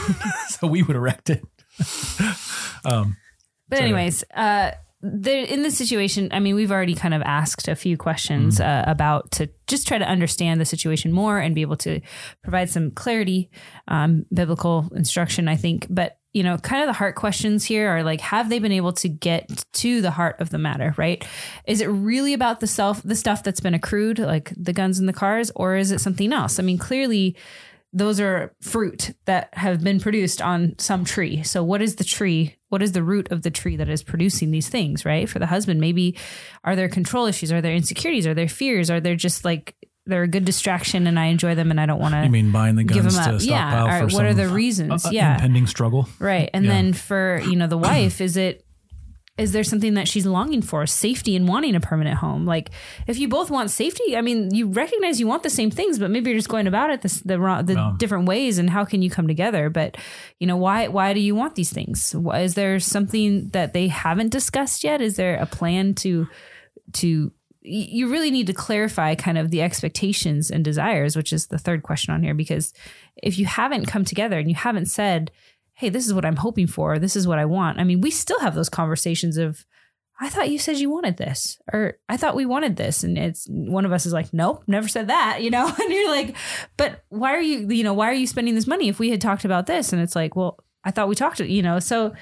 so 0.48 0.68
we 0.68 0.84
would 0.84 0.94
have 0.94 1.02
wrecked 1.02 1.28
it. 1.28 1.44
but 2.84 3.80
anyways, 3.80 4.22
uh, 4.34 4.72
there 5.02 5.44
in 5.44 5.62
this 5.62 5.76
situation, 5.76 6.28
I 6.30 6.38
mean, 6.38 6.54
we've 6.54 6.70
already 6.70 6.94
kind 6.94 7.12
of 7.12 7.22
asked 7.22 7.66
a 7.66 7.74
few 7.74 7.96
questions 7.96 8.60
uh, 8.60 8.84
about 8.86 9.32
to 9.32 9.48
just 9.66 9.88
try 9.88 9.98
to 9.98 10.08
understand 10.08 10.60
the 10.60 10.64
situation 10.64 11.10
more 11.10 11.38
and 11.38 11.56
be 11.56 11.62
able 11.62 11.76
to 11.78 12.00
provide 12.42 12.70
some 12.70 12.92
clarity, 12.92 13.50
um, 13.88 14.26
biblical 14.32 14.88
instruction, 14.94 15.48
I 15.48 15.56
think. 15.56 15.88
But 15.90 16.18
you 16.32 16.42
know, 16.42 16.56
kind 16.56 16.82
of 16.82 16.86
the 16.86 16.94
heart 16.94 17.14
questions 17.14 17.64
here 17.64 17.88
are 17.90 18.02
like, 18.02 18.20
have 18.22 18.48
they 18.48 18.58
been 18.58 18.72
able 18.72 18.94
to 18.94 19.08
get 19.08 19.64
to 19.72 20.00
the 20.00 20.10
heart 20.10 20.40
of 20.40 20.50
the 20.50 20.58
matter? 20.58 20.94
Right? 20.96 21.26
Is 21.66 21.80
it 21.80 21.86
really 21.86 22.32
about 22.32 22.60
the 22.60 22.66
self, 22.68 23.02
the 23.02 23.16
stuff 23.16 23.42
that's 23.42 23.60
been 23.60 23.74
accrued, 23.74 24.20
like 24.20 24.52
the 24.56 24.72
guns 24.72 24.98
and 24.98 25.08
the 25.08 25.12
cars, 25.12 25.50
or 25.56 25.76
is 25.76 25.90
it 25.90 26.00
something 26.00 26.32
else? 26.32 26.58
I 26.58 26.62
mean, 26.62 26.78
clearly 26.78 27.36
those 27.92 28.20
are 28.20 28.54
fruit 28.62 29.14
that 29.26 29.50
have 29.52 29.82
been 29.84 30.00
produced 30.00 30.40
on 30.40 30.74
some 30.78 31.04
tree. 31.04 31.42
So 31.42 31.62
what 31.62 31.82
is 31.82 31.96
the 31.96 32.04
tree? 32.04 32.56
What 32.70 32.82
is 32.82 32.92
the 32.92 33.02
root 33.02 33.30
of 33.30 33.42
the 33.42 33.50
tree 33.50 33.76
that 33.76 33.88
is 33.88 34.02
producing 34.02 34.50
these 34.50 34.68
things, 34.68 35.04
right? 35.04 35.28
For 35.28 35.38
the 35.38 35.46
husband, 35.46 35.78
maybe 35.80 36.16
are 36.64 36.74
there 36.74 36.88
control 36.88 37.26
issues? 37.26 37.52
Are 37.52 37.60
there 37.60 37.74
insecurities? 37.74 38.26
Are 38.26 38.32
there 38.34 38.48
fears? 38.48 38.90
Are 38.90 39.00
there 39.00 39.14
just 39.14 39.44
like 39.44 39.74
they're 40.06 40.22
a 40.22 40.28
good 40.28 40.44
distraction 40.46 41.06
and 41.06 41.18
I 41.18 41.26
enjoy 41.26 41.54
them 41.54 41.70
and 41.70 41.78
I 41.80 41.86
don't 41.86 42.00
want 42.00 42.14
to 42.14 42.24
You 42.24 42.30
mean 42.30 42.50
buying 42.50 42.76
the 42.76 42.82
give 42.82 43.02
guns 43.04 43.14
them 43.14 43.24
to 43.24 43.34
up? 43.36 43.40
stockpile 43.40 43.86
Yeah. 43.86 44.06
For 44.08 44.14
what 44.16 44.24
are 44.24 44.34
the 44.34 44.48
reasons? 44.48 45.04
uh, 45.04 45.08
uh, 45.08 45.12
yeah. 45.12 45.34
impending 45.34 45.66
struggle? 45.66 46.08
Right. 46.18 46.48
And 46.54 46.64
Yeah. 46.64 46.70
then 46.72 46.92
for, 46.94 47.40
you 47.46 47.54
know, 47.56 47.66
the 47.66 47.78
wife, 47.78 48.20
is 48.20 48.36
it 48.36 48.64
is 49.38 49.52
there 49.52 49.64
something 49.64 49.94
that 49.94 50.06
she's 50.08 50.26
longing 50.26 50.60
for? 50.60 50.86
Safety 50.86 51.34
and 51.36 51.48
wanting 51.48 51.74
a 51.74 51.80
permanent 51.80 52.18
home. 52.18 52.44
Like 52.44 52.70
if 53.06 53.18
you 53.18 53.28
both 53.28 53.50
want 53.50 53.70
safety, 53.70 54.14
I 54.16 54.20
mean, 54.20 54.54
you 54.54 54.68
recognize 54.68 55.18
you 55.18 55.26
want 55.26 55.42
the 55.42 55.50
same 55.50 55.70
things, 55.70 55.98
but 55.98 56.10
maybe 56.10 56.30
you're 56.30 56.38
just 56.38 56.50
going 56.50 56.66
about 56.66 56.90
it 56.90 57.00
the 57.00 57.22
the, 57.24 57.40
wrong, 57.40 57.64
the 57.64 57.72
Yeah. 57.74 57.94
different 57.96 58.26
ways 58.26 58.58
and 58.58 58.68
how 58.68 58.84
can 58.84 59.00
you 59.00 59.08
come 59.08 59.26
together? 59.26 59.70
But, 59.70 59.96
you 60.38 60.46
know, 60.46 60.56
why 60.58 60.88
why 60.88 61.14
do 61.14 61.20
you 61.20 61.34
want 61.34 61.54
these 61.54 61.72
things? 61.72 62.14
Why, 62.14 62.40
is 62.40 62.54
there 62.54 62.78
something 62.78 63.48
that 63.50 63.72
they 63.72 63.88
haven't 63.88 64.32
discussed 64.32 64.84
yet? 64.84 65.00
Is 65.00 65.16
there 65.16 65.36
a 65.36 65.46
plan 65.46 65.94
to 65.94 66.28
to 66.94 67.32
you 67.64 68.08
really 68.10 68.32
need 68.32 68.48
to 68.48 68.52
clarify 68.52 69.14
kind 69.14 69.38
of 69.38 69.50
the 69.50 69.62
expectations 69.62 70.50
and 70.50 70.64
desires, 70.64 71.14
which 71.16 71.32
is 71.32 71.46
the 71.46 71.58
third 71.58 71.84
question 71.84 72.12
on 72.12 72.20
here. 72.20 72.34
Because 72.34 72.74
if 73.22 73.38
you 73.38 73.46
haven't 73.46 73.86
come 73.86 74.04
together 74.04 74.36
and 74.36 74.48
you 74.48 74.56
haven't 74.56 74.86
said, 74.86 75.30
hey, 75.74 75.88
this 75.88 76.06
is 76.06 76.14
what 76.14 76.24
I'm 76.24 76.36
hoping 76.36 76.66
for, 76.66 76.98
this 76.98 77.16
is 77.16 77.26
what 77.26 77.38
I 77.38 77.44
want, 77.44 77.78
I 77.78 77.84
mean, 77.84 78.00
we 78.00 78.10
still 78.10 78.40
have 78.40 78.54
those 78.54 78.68
conversations 78.68 79.36
of, 79.36 79.64
I 80.20 80.28
thought 80.28 80.50
you 80.50 80.58
said 80.58 80.76
you 80.76 80.88
wanted 80.88 81.16
this, 81.16 81.58
or 81.72 81.94
I 82.08 82.16
thought 82.16 82.36
we 82.36 82.46
wanted 82.46 82.76
this. 82.76 83.02
And 83.02 83.18
it's 83.18 83.46
one 83.48 83.84
of 83.84 83.92
us 83.92 84.06
is 84.06 84.12
like, 84.12 84.32
nope, 84.32 84.62
never 84.68 84.86
said 84.86 85.08
that, 85.08 85.42
you 85.42 85.50
know? 85.50 85.66
And 85.80 85.92
you're 85.92 86.10
like, 86.10 86.36
but 86.76 87.02
why 87.08 87.34
are 87.34 87.40
you, 87.40 87.68
you 87.70 87.82
know, 87.82 87.94
why 87.94 88.08
are 88.08 88.14
you 88.14 88.28
spending 88.28 88.54
this 88.54 88.68
money 88.68 88.88
if 88.88 89.00
we 89.00 89.10
had 89.10 89.20
talked 89.20 89.44
about 89.44 89.66
this? 89.66 89.92
And 89.92 90.00
it's 90.00 90.14
like, 90.14 90.36
well, 90.36 90.62
I 90.84 90.92
thought 90.92 91.08
we 91.08 91.16
talked, 91.16 91.40
you 91.40 91.62
know? 91.62 91.80
So 91.80 92.14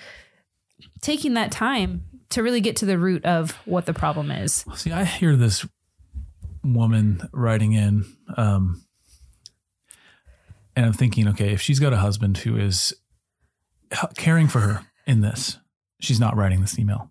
taking 1.02 1.34
that 1.34 1.52
time 1.52 2.04
to 2.30 2.42
really 2.42 2.62
get 2.62 2.76
to 2.76 2.86
the 2.86 2.96
root 2.96 3.24
of 3.26 3.52
what 3.66 3.84
the 3.84 3.92
problem 3.92 4.30
is. 4.30 4.64
See, 4.76 4.92
I 4.92 5.04
hear 5.04 5.36
this 5.36 5.66
woman 6.64 7.28
writing 7.32 7.72
in, 7.72 8.06
um, 8.36 8.82
and 10.74 10.86
I'm 10.86 10.92
thinking, 10.92 11.28
okay, 11.28 11.52
if 11.52 11.60
she's 11.60 11.80
got 11.80 11.92
a 11.92 11.98
husband 11.98 12.38
who 12.38 12.56
is 12.56 12.94
caring 14.16 14.48
for 14.48 14.60
her 14.60 14.86
in 15.06 15.20
this, 15.20 15.58
she's 16.00 16.20
not 16.20 16.36
writing 16.36 16.60
this 16.60 16.78
email, 16.78 17.10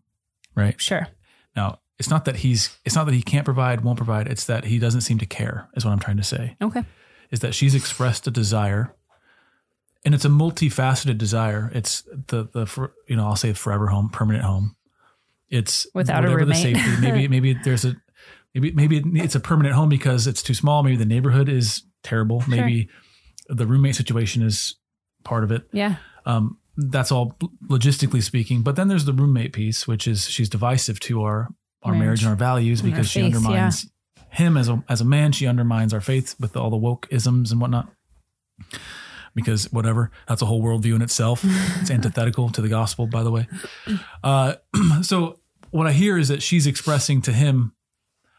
right? 0.55 0.79
Sure. 0.79 1.07
Now, 1.55 1.79
it's 1.97 2.09
not 2.09 2.25
that 2.25 2.37
he's, 2.37 2.77
it's 2.85 2.95
not 2.95 3.05
that 3.05 3.13
he 3.13 3.21
can't 3.21 3.45
provide, 3.45 3.81
won't 3.81 3.97
provide. 3.97 4.27
It's 4.27 4.45
that 4.45 4.65
he 4.65 4.79
doesn't 4.79 5.01
seem 5.01 5.17
to 5.17 5.25
care, 5.25 5.69
is 5.75 5.83
what 5.83 5.91
I'm 5.91 5.99
trying 5.99 6.17
to 6.17 6.23
say. 6.23 6.55
Okay. 6.61 6.83
Is 7.31 7.41
that 7.41 7.53
she's 7.53 7.75
expressed 7.75 8.25
a 8.27 8.31
desire, 8.31 8.95
and 10.05 10.15
it's 10.15 10.25
a 10.25 10.29
multifaceted 10.29 11.17
desire. 11.17 11.69
It's 11.75 12.03
the 12.27 12.47
the 12.51 12.65
for, 12.65 12.93
you 13.07 13.15
know 13.15 13.25
I'll 13.27 13.35
say 13.35 13.53
forever 13.53 13.87
home, 13.87 14.09
permanent 14.09 14.45
home. 14.45 14.75
It's 15.49 15.85
Without 15.93 16.23
a 16.25 16.35
roommate. 16.35 16.55
safety. 16.57 16.89
Maybe 17.01 17.27
maybe 17.27 17.53
there's 17.53 17.83
a 17.85 17.95
maybe 18.55 18.71
maybe 18.71 19.03
it's 19.19 19.35
a 19.35 19.39
permanent 19.39 19.75
home 19.75 19.89
because 19.89 20.25
it's 20.25 20.41
too 20.41 20.53
small. 20.53 20.83
Maybe 20.83 20.95
the 20.95 21.05
neighborhood 21.05 21.49
is 21.49 21.83
terrible. 22.03 22.43
Maybe 22.47 22.89
the 23.49 23.67
roommate 23.67 23.95
situation 23.95 24.41
is 24.41 24.75
part 25.23 25.43
of 25.43 25.51
it. 25.51 25.67
Yeah. 25.73 25.97
Um, 26.25 26.58
that's 26.87 27.11
all 27.11 27.37
logistically 27.67 28.23
speaking. 28.23 28.61
But 28.61 28.75
then 28.75 28.87
there's 28.87 29.05
the 29.05 29.13
roommate 29.13 29.53
piece, 29.53 29.87
which 29.87 30.07
is 30.07 30.29
she's 30.29 30.49
divisive 30.49 30.99
to 31.01 31.23
our 31.23 31.49
our 31.83 31.93
marriage, 31.93 31.99
Marriage. 31.99 32.21
and 32.23 32.29
our 32.29 32.35
values 32.35 32.81
And 32.81 32.89
our 32.89 32.95
because 32.95 33.09
she 33.09 33.19
faith, 33.21 33.35
undermines 33.35 33.91
him 34.31 34.57
as 34.57 34.69
a 34.69 34.83
as 34.89 35.01
a 35.01 35.05
man. 35.05 35.31
She 35.31 35.47
undermines 35.47 35.93
our 35.93 36.01
faith 36.01 36.35
with 36.39 36.55
all 36.55 36.69
the 36.69 36.77
woke 36.77 37.07
isms 37.09 37.51
and 37.51 37.59
whatnot. 37.59 37.89
Because 39.35 39.71
whatever, 39.71 40.11
that's 40.27 40.41
a 40.41 40.45
whole 40.45 40.61
worldview 40.61 40.95
in 40.95 41.01
itself. 41.01 41.41
it's 41.45 41.91
antithetical 41.91 42.49
to 42.49 42.61
the 42.61 42.67
gospel, 42.67 43.07
by 43.07 43.23
the 43.23 43.31
way. 43.31 43.47
Uh, 44.23 44.55
so 45.01 45.39
what 45.69 45.87
I 45.87 45.91
hear 45.91 46.17
is 46.17 46.29
that 46.29 46.41
she's 46.41 46.65
expressing 46.65 47.21
to 47.21 47.31
him, 47.31 47.73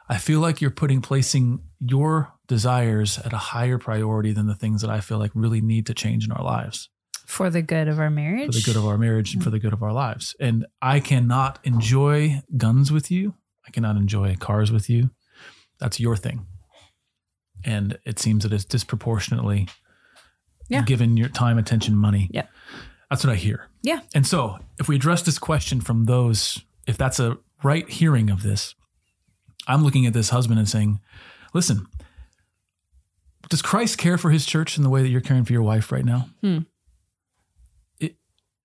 I 0.09 0.19
feel 0.19 0.41
like 0.41 0.61
you're 0.61 0.71
putting 0.71 1.01
placing 1.01 1.61
your 1.79 2.33
desires 2.49 3.19
at 3.19 3.33
a 3.33 3.39
higher 3.39 3.79
priority 3.79 4.33
than 4.33 4.47
the 4.47 4.57
things 4.57 4.83
that 4.83 4.91
I 4.91 5.01
feel 5.01 5.19
like 5.19 5.31
really 5.35 5.61
need 5.61 5.87
to 5.87 5.95
change 5.95 6.25
in 6.25 6.33
our 6.33 6.45
lives 6.45 6.91
For 7.31 7.49
the 7.49 7.63
good 7.63 7.87
of 7.89 8.01
our 8.01 8.11
marriage. 8.11 8.47
for 8.47 8.53
the 8.53 8.63
good 8.65 8.77
of 8.77 8.85
our 8.87 8.99
marriage 8.99 9.35
and 9.35 9.43
for 9.45 9.51
the 9.51 9.61
good 9.61 9.73
of 9.73 9.83
our 9.85 9.93
lives. 9.93 10.35
And 10.41 10.67
I 10.83 10.99
cannot 10.99 11.59
enjoy 11.65 12.43
guns 12.57 12.91
with 12.91 13.11
you. 13.11 13.35
I 13.67 13.71
cannot 13.71 13.97
enjoy 13.97 14.35
cars 14.37 14.73
with 14.73 14.91
you. 14.91 15.11
That's 15.79 16.01
your 16.01 16.17
thing. 16.17 16.47
And 17.65 17.99
it 18.05 18.19
seems 18.19 18.43
that 18.43 18.53
it's 18.53 18.65
disproportionately 18.65 19.69
Yeah. 20.69 20.83
given 20.83 21.17
your 21.17 21.29
time, 21.29 21.57
attention, 21.57 21.95
money. 21.97 22.29
Yeah. 22.33 22.47
That's 23.11 23.25
what 23.25 23.33
I 23.33 23.37
hear. 23.37 23.69
Yeah. 23.83 24.01
And 24.15 24.27
so 24.27 24.59
if 24.79 24.89
we 24.89 24.97
address 24.97 25.23
this 25.23 25.39
question 25.39 25.81
from 25.81 26.07
those, 26.07 26.61
if 26.87 26.97
that's 26.97 27.21
a 27.21 27.39
right 27.63 27.89
hearing 27.89 28.29
of 28.31 28.43
this, 28.43 28.75
I'm 29.69 29.85
looking 29.85 30.05
at 30.07 30.15
this 30.15 30.31
husband 30.31 30.59
and 30.59 30.69
saying, 30.69 30.99
listen, 31.55 31.87
does 33.49 33.63
Christ 33.63 33.99
care 33.99 34.19
for 34.19 34.31
his 34.31 34.47
church 34.47 34.77
in 34.77 34.83
the 34.83 34.91
way 34.91 35.03
that 35.03 35.09
you're 35.09 35.21
caring 35.21 35.45
for 35.45 35.53
your 35.53 35.63
wife 35.63 35.93
right 35.93 36.05
now? 36.05 36.29
Hmm. 36.41 36.59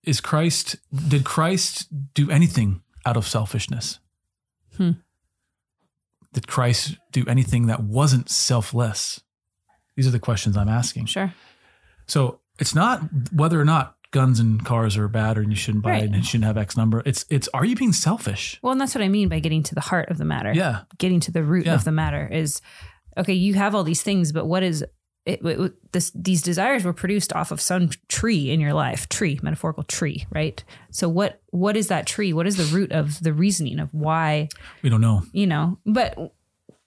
Is 0.05 0.21
Christ, 0.21 0.75
did 1.07 1.23
Christ 1.25 1.87
do 2.13 2.29
anything 2.29 2.81
out 3.05 3.17
of 3.17 3.27
selfishness? 3.27 3.99
Hmm. 4.77 4.91
Did 6.33 6.47
Christ 6.47 6.97
do 7.11 7.23
anything 7.27 7.67
that 7.67 7.81
wasn't 7.81 8.29
selfless? 8.29 9.21
These 9.95 10.07
are 10.07 10.11
the 10.11 10.19
questions 10.19 10.57
I'm 10.57 10.67
asking. 10.69 11.05
Sure. 11.05 11.33
So 12.07 12.39
it's 12.59 12.75
not 12.75 13.01
whether 13.31 13.59
or 13.59 13.65
not 13.65 13.95
guns 14.11 14.39
and 14.39 14.63
cars 14.63 14.97
are 14.97 15.07
bad 15.07 15.37
or 15.37 15.43
you 15.43 15.55
shouldn't 15.55 15.83
buy 15.83 15.91
Right. 15.91 16.03
it 16.03 16.07
and 16.07 16.15
it 16.15 16.25
shouldn't 16.25 16.45
have 16.45 16.57
X 16.57 16.75
number. 16.77 17.01
It's 17.05 17.25
it's 17.29 17.47
are 17.53 17.65
you 17.65 17.75
being 17.75 17.93
selfish? 17.93 18.59
Well, 18.61 18.71
and 18.73 18.79
that's 18.81 18.95
what 18.95 19.03
I 19.03 19.07
mean 19.09 19.29
by 19.29 19.39
getting 19.39 19.63
to 19.63 19.75
the 19.75 19.81
heart 19.81 20.09
of 20.09 20.17
the 20.17 20.25
matter. 20.25 20.53
Yeah. 20.53 20.81
Getting 20.97 21.19
to 21.21 21.31
the 21.31 21.43
root 21.43 21.65
Yeah. 21.65 21.75
of 21.75 21.83
the 21.85 21.91
matter 21.91 22.27
is 22.27 22.61
okay, 23.17 23.33
you 23.33 23.53
have 23.53 23.73
all 23.73 23.83
these 23.85 24.03
things, 24.03 24.33
but 24.33 24.45
what 24.45 24.61
is 24.61 24.83
it, 25.25 25.43
it- 25.45 25.91
this, 25.91 26.11
these 26.13 26.41
desires 26.41 26.83
were 26.83 26.93
produced 26.93 27.33
off 27.33 27.51
of 27.51 27.59
some 27.61 27.89
tree 28.09 28.49
in 28.51 28.59
your 28.59 28.73
life, 28.73 29.07
tree, 29.09 29.39
metaphorical 29.41 29.83
tree, 29.83 30.25
right? 30.31 30.63
So 30.91 31.07
what 31.09 31.41
what 31.51 31.77
is 31.77 31.87
that 31.87 32.05
tree? 32.05 32.33
What 32.33 32.47
is 32.47 32.57
the 32.57 32.65
root 32.75 32.91
of 32.91 33.21
the 33.23 33.31
reasoning 33.33 33.79
of 33.79 33.93
why, 33.93 34.49
We 34.83 34.89
don't 34.89 35.01
know. 35.01 35.23
you 35.31 35.47
know? 35.47 35.77
But 35.85 36.17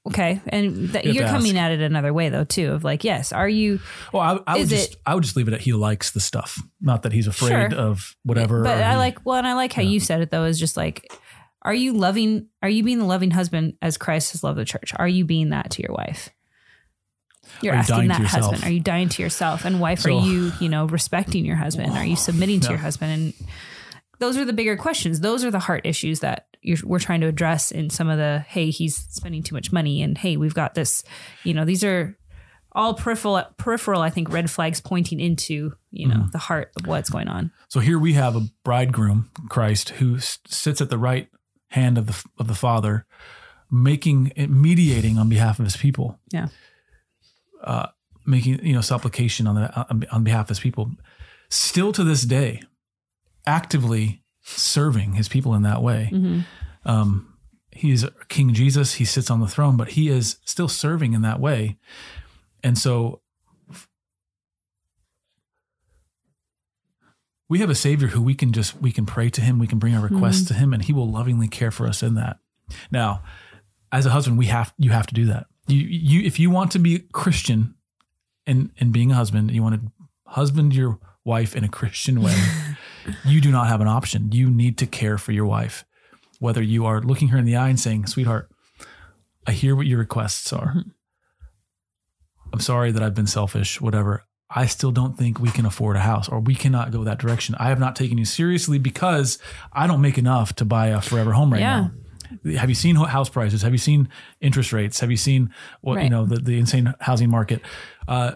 okay, 0.06 0.40
and 0.48 0.90
that, 0.90 1.04
you 1.06 1.12
you're 1.14 1.26
coming 1.26 1.56
at 1.58 1.72
it 1.72 1.80
another 1.80 2.12
way 2.12 2.28
though 2.28 2.44
too 2.44 2.72
of 2.72 2.84
like, 2.84 3.02
yes, 3.04 3.32
are 3.32 3.48
you 3.48 3.80
Well, 4.12 4.22
I, 4.46 4.52
I 4.54 4.58
would 4.58 4.68
just 4.68 4.92
it- 4.92 4.96
I 5.06 5.14
would 5.14 5.24
just 5.24 5.36
leave 5.36 5.48
it 5.48 5.54
at 5.54 5.60
he 5.62 5.72
likes 5.72 6.10
the 6.12 6.20
stuff, 6.20 6.60
not 6.80 7.02
that 7.02 7.12
he's 7.12 7.26
afraid 7.26 7.72
Sure. 7.72 7.74
of 7.74 8.14
whatever. 8.24 8.62
But 8.62 8.80
I 8.82 8.92
he- 8.92 8.98
like 8.98 9.24
well, 9.24 9.36
and 9.38 9.46
I 9.46 9.54
like 9.54 9.72
how 9.72 9.82
you 9.82 10.00
said 10.00 10.20
it 10.20 10.30
though. 10.30 10.44
Is 10.44 10.60
just 10.60 10.76
like, 10.76 11.10
are 11.62 11.74
you 11.74 11.92
loving? 11.94 12.48
Are 12.62 12.68
you 12.68 12.82
being 12.84 12.98
the 12.98 13.04
loving 13.04 13.30
husband 13.32 13.74
as 13.82 13.96
Christ 13.96 14.32
has 14.32 14.44
loved 14.44 14.58
the 14.58 14.64
church? 14.64 14.92
Are 14.96 15.08
you 15.08 15.24
being 15.24 15.48
that 15.50 15.70
to 15.72 15.82
your 15.82 15.92
wife? 15.94 16.28
You're 17.62 17.72
Are 17.72 17.76
you 17.76 17.80
asking 17.80 17.96
dying 17.96 18.08
that 18.08 18.20
husband. 18.22 18.64
Are 18.64 18.70
you 18.70 18.80
dying 18.80 19.08
to 19.10 19.22
yourself? 19.22 19.64
And 19.64 19.80
wife, 19.80 20.00
So- 20.00 20.16
are 20.18 20.26
you 20.26 20.52
you 20.60 20.68
know 20.68 20.86
respecting 20.86 21.44
your 21.44 21.56
husband? 21.56 21.92
Are 21.92 22.04
you 22.04 22.16
submitting 22.16 22.60
to 22.60 22.66
Yeah. 22.66 22.70
your 22.72 22.78
husband? 22.80 23.12
And 23.12 23.32
those 24.18 24.36
are 24.36 24.44
the 24.44 24.52
bigger 24.52 24.76
questions. 24.76 25.20
Those 25.20 25.44
are 25.44 25.50
the 25.50 25.58
heart 25.60 25.82
issues 25.84 26.20
that 26.20 26.46
you're, 26.60 26.78
we're 26.84 26.98
trying 26.98 27.20
to 27.20 27.26
address 27.28 27.70
in 27.70 27.88
some 27.90 28.08
of 28.08 28.18
the 28.18 28.44
hey, 28.48 28.70
he's 28.70 28.96
spending 28.96 29.42
too 29.42 29.54
much 29.54 29.70
money, 29.72 30.02
and 30.02 30.18
hey, 30.18 30.36
we've 30.36 30.54
got 30.54 30.74
this. 30.74 31.04
You 31.44 31.54
know, 31.54 31.64
these 31.64 31.84
are 31.84 32.16
all 32.72 32.94
peripheral. 32.94 33.42
Peripheral, 33.56 34.00
I 34.02 34.10
think, 34.10 34.30
red 34.32 34.50
flags 34.50 34.80
pointing 34.80 35.20
into 35.20 35.72
you 35.90 36.06
know 36.08 36.16
Mm-hmm. 36.16 36.30
the 36.32 36.38
heart 36.38 36.72
of 36.76 36.86
what's 36.86 37.10
going 37.10 37.28
on. 37.28 37.50
So 37.68 37.80
here 37.80 37.98
we 37.98 38.12
have 38.14 38.34
a 38.36 38.46
bridegroom, 38.64 39.30
Christ, 39.48 39.90
who 39.90 40.16
s- 40.16 40.38
sits 40.46 40.80
at 40.80 40.90
the 40.90 40.98
right 40.98 41.28
hand 41.68 41.96
of 41.96 42.06
the 42.06 42.24
of 42.38 42.48
the 42.48 42.54
Father, 42.54 43.06
making 43.70 44.32
mediating 44.48 45.16
on 45.18 45.28
behalf 45.28 45.58
of 45.58 45.64
his 45.64 45.76
people. 45.76 46.18
Yeah. 46.32 46.48
Uh, 47.62 47.88
making 48.26 48.64
you 48.64 48.74
know 48.74 48.80
supplication 48.80 49.46
on 49.46 49.54
the 49.54 50.08
on, 50.12 50.22
behalf 50.22 50.46
of 50.46 50.48
his 50.50 50.60
people. 50.60 50.90
Still 51.50 51.92
to 51.92 52.04
this 52.04 52.22
day, 52.22 52.62
actively 53.46 54.22
serving 54.42 55.14
his 55.14 55.28
people 55.28 55.54
in 55.54 55.62
that 55.62 55.82
way. 55.82 56.10
Mm-hmm. 56.12 56.40
Um, 56.88 57.34
he 57.70 57.92
is 57.92 58.06
King 58.28 58.52
Jesus. 58.54 58.94
He 58.94 59.04
sits 59.04 59.30
on 59.30 59.40
the 59.40 59.48
throne, 59.48 59.76
but 59.76 59.90
he 59.90 60.08
is 60.08 60.38
still 60.44 60.68
serving 60.68 61.14
in 61.14 61.22
that 61.22 61.40
way. 61.40 61.78
And 62.62 62.76
so 62.76 63.22
we 67.48 67.60
have 67.60 67.70
a 67.70 67.74
savior 67.74 68.08
who 68.08 68.22
we 68.22 68.34
can 68.34 68.52
just 68.52 68.80
we 68.80 68.92
can 68.92 69.06
pray 69.06 69.30
to 69.30 69.40
him 69.40 69.58
we 69.58 69.66
can 69.66 69.78
bring 69.78 69.94
our 69.94 70.06
requests 70.06 70.44
to 70.44 70.54
him 70.54 70.74
and 70.74 70.84
he 70.84 70.92
will 70.92 71.10
lovingly 71.10 71.48
care 71.48 71.70
for 71.70 71.86
us 71.86 72.02
in 72.02 72.14
that 72.14 72.38
now 72.90 73.22
as 73.90 74.04
a 74.04 74.10
husband 74.10 74.36
we 74.36 74.46
have 74.46 74.74
you 74.76 74.90
have 74.90 75.06
to 75.06 75.14
do 75.14 75.24
that 75.24 75.46
you 75.68 75.86
you 75.86 76.26
if 76.26 76.38
you 76.38 76.50
want 76.50 76.72
to 76.72 76.78
be 76.78 76.96
a 76.96 76.98
christian 77.12 77.74
and 78.46 78.70
and 78.78 78.92
being 78.92 79.12
a 79.12 79.14
husband 79.14 79.50
you 79.50 79.62
want 79.62 79.80
to 79.80 79.92
husband 80.26 80.74
your 80.74 80.98
wife 81.24 81.54
in 81.54 81.64
a 81.64 81.68
christian 81.68 82.22
way 82.22 82.34
you 83.24 83.40
do 83.40 83.50
not 83.50 83.68
have 83.68 83.80
an 83.80 83.88
option 83.88 84.32
you 84.32 84.50
need 84.50 84.78
to 84.78 84.86
care 84.86 85.18
for 85.18 85.32
your 85.32 85.46
wife 85.46 85.84
whether 86.40 86.62
you 86.62 86.86
are 86.86 87.00
looking 87.00 87.28
her 87.28 87.38
in 87.38 87.44
the 87.44 87.56
eye 87.56 87.68
and 87.68 87.80
saying 87.80 88.06
sweetheart 88.06 88.48
i 89.46 89.52
hear 89.52 89.76
what 89.76 89.86
your 89.86 89.98
requests 89.98 90.52
are 90.52 90.68
mm-hmm. 90.68 90.88
i'm 92.52 92.60
sorry 92.60 92.90
that 92.90 93.02
i've 93.02 93.14
been 93.14 93.26
selfish 93.26 93.80
whatever 93.80 94.24
I 94.50 94.66
still 94.66 94.92
don't 94.92 95.16
think 95.16 95.38
we 95.38 95.50
can 95.50 95.66
afford 95.66 95.96
a 95.96 96.00
house 96.00 96.28
or 96.28 96.40
we 96.40 96.54
cannot 96.54 96.90
go 96.90 97.04
that 97.04 97.18
direction. 97.18 97.54
I 97.58 97.68
have 97.68 97.78
not 97.78 97.94
taken 97.94 98.16
you 98.16 98.24
seriously 98.24 98.78
because 98.78 99.38
I 99.72 99.86
don't 99.86 100.00
make 100.00 100.16
enough 100.16 100.54
to 100.56 100.64
buy 100.64 100.86
a 100.86 101.02
forever 101.02 101.32
home 101.32 101.52
right 101.52 101.60
Yeah. 101.60 101.80
now. 101.80 101.90
Have 102.56 102.68
you 102.68 102.74
seen 102.74 102.96
house 102.96 103.28
prices? 103.28 103.62
Have 103.62 103.72
you 103.72 103.78
seen 103.78 104.08
interest 104.40 104.72
rates? 104.72 105.00
Have 105.00 105.10
you 105.10 105.16
seen 105.16 105.52
what 105.80 106.02
you 106.02 106.10
know 106.10 106.26
the, 106.26 106.36
the 106.36 106.58
insane 106.58 106.94
housing 107.00 107.30
market? 107.30 107.62
Uh, 108.06 108.32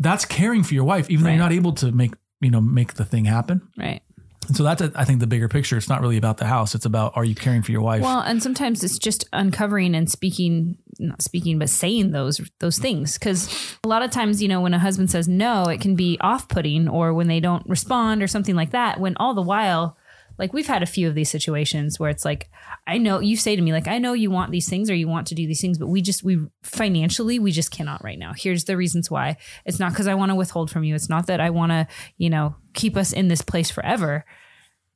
that's 0.00 0.24
caring 0.24 0.62
for 0.62 0.74
your 0.74 0.84
wife, 0.84 1.10
even 1.10 1.24
though 1.24 1.28
Right. 1.30 1.34
you're 1.36 1.42
not 1.44 1.52
able 1.52 1.72
to 1.74 1.92
make 1.92 2.14
you 2.40 2.50
know 2.50 2.60
make 2.60 2.94
the 2.94 3.04
thing 3.04 3.24
happen. 3.24 3.62
Right. 3.78 4.02
And 4.48 4.56
so 4.56 4.64
that's 4.64 4.82
I 4.96 5.04
think 5.04 5.20
the 5.20 5.28
bigger 5.28 5.48
picture. 5.48 5.76
It's 5.76 5.88
not 5.88 6.00
really 6.00 6.16
about 6.16 6.38
the 6.38 6.46
house. 6.46 6.74
It's 6.74 6.84
about 6.84 7.12
are 7.14 7.24
you 7.24 7.34
caring 7.36 7.62
for 7.62 7.70
your 7.70 7.80
wife? 7.82 8.02
Well, 8.02 8.20
and 8.20 8.42
sometimes 8.42 8.82
it's 8.82 8.98
just 8.98 9.24
uncovering 9.32 9.94
and 9.94 10.10
speaking, 10.10 10.78
not 10.98 11.22
speaking, 11.22 11.60
but 11.60 11.70
saying 11.70 12.10
those 12.10 12.40
those 12.58 12.78
things. 12.78 13.16
Because 13.16 13.76
a 13.84 13.88
lot 13.88 14.02
of 14.02 14.10
times, 14.10 14.42
you 14.42 14.48
know, 14.48 14.60
when 14.60 14.74
a 14.74 14.80
husband 14.80 15.10
says 15.12 15.28
no, 15.28 15.64
it 15.68 15.80
can 15.80 15.94
be 15.94 16.18
off 16.20 16.48
putting, 16.48 16.88
or 16.88 17.14
when 17.14 17.28
they 17.28 17.38
don't 17.38 17.64
respond, 17.68 18.20
or 18.20 18.26
something 18.26 18.56
like 18.56 18.70
that. 18.72 18.98
When 18.98 19.16
all 19.18 19.34
the 19.34 19.42
while, 19.42 19.96
like 20.38 20.52
we've 20.52 20.66
had 20.66 20.82
a 20.82 20.86
few 20.86 21.08
of 21.08 21.14
these 21.14 21.30
situations 21.30 21.98
where 22.00 22.10
it's 22.10 22.24
like, 22.24 22.48
I 22.86 22.98
know 22.98 23.20
you 23.20 23.36
say 23.36 23.56
to 23.56 23.62
me, 23.62 23.72
like, 23.72 23.88
I 23.88 23.98
know 23.98 24.12
you 24.12 24.30
want 24.30 24.50
these 24.50 24.68
things 24.68 24.90
or 24.90 24.94
you 24.94 25.08
want 25.08 25.26
to 25.28 25.34
do 25.34 25.46
these 25.46 25.60
things, 25.60 25.78
but 25.78 25.88
we 25.88 26.02
just 26.02 26.22
we 26.22 26.38
financially 26.62 27.38
we 27.38 27.52
just 27.52 27.70
cannot 27.70 28.02
right 28.04 28.18
now. 28.18 28.32
Here's 28.36 28.64
the 28.64 28.76
reasons 28.76 29.10
why. 29.10 29.36
It's 29.64 29.78
not 29.78 29.92
because 29.92 30.06
I 30.08 30.14
want 30.14 30.30
to 30.30 30.36
withhold 30.36 30.70
from 30.70 30.84
you. 30.84 30.94
It's 30.94 31.08
not 31.08 31.26
that 31.26 31.40
I 31.40 31.50
want 31.50 31.72
to, 31.72 31.86
you 32.18 32.30
know, 32.30 32.56
keep 32.74 32.96
us 32.96 33.12
in 33.12 33.28
this 33.28 33.42
place 33.42 33.70
forever 33.70 34.24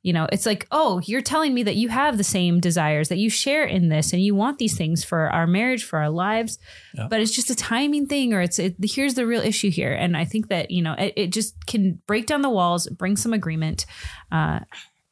you 0.03 0.13
know 0.13 0.27
it's 0.31 0.45
like 0.45 0.67
oh 0.71 1.01
you're 1.05 1.21
telling 1.21 1.53
me 1.55 1.63
that 1.63 1.75
you 1.75 1.89
have 1.89 2.17
the 2.17 2.23
same 2.23 2.59
desires 2.59 3.09
that 3.09 3.17
you 3.17 3.31
share 3.31 3.63
in 3.65 3.89
this 3.89 4.13
and 4.13 4.21
you 4.21 4.35
want 4.35 4.59
these 4.59 4.77
things 4.77 5.03
for 5.03 5.27
our 5.31 5.47
marriage 5.47 5.83
for 5.83 5.97
our 5.99 6.09
lives 6.09 6.59
Yeah. 6.93 7.07
but 7.09 7.19
it's 7.19 7.35
just 7.35 7.49
a 7.49 7.55
timing 7.55 8.05
thing 8.05 8.31
or 8.31 8.41
it's 8.41 8.59
it, 8.59 8.75
here's 8.83 9.15
the 9.15 9.25
real 9.25 9.41
issue 9.41 9.71
here 9.71 9.91
and 9.91 10.15
i 10.15 10.23
think 10.23 10.49
that 10.49 10.69
you 10.69 10.83
know 10.83 10.93
it, 10.93 11.13
it 11.17 11.31
just 11.33 11.65
can 11.65 11.99
break 12.05 12.27
down 12.27 12.43
the 12.43 12.49
walls 12.49 12.87
bring 12.87 13.17
some 13.17 13.33
agreement 13.33 13.87
uh, 14.31 14.59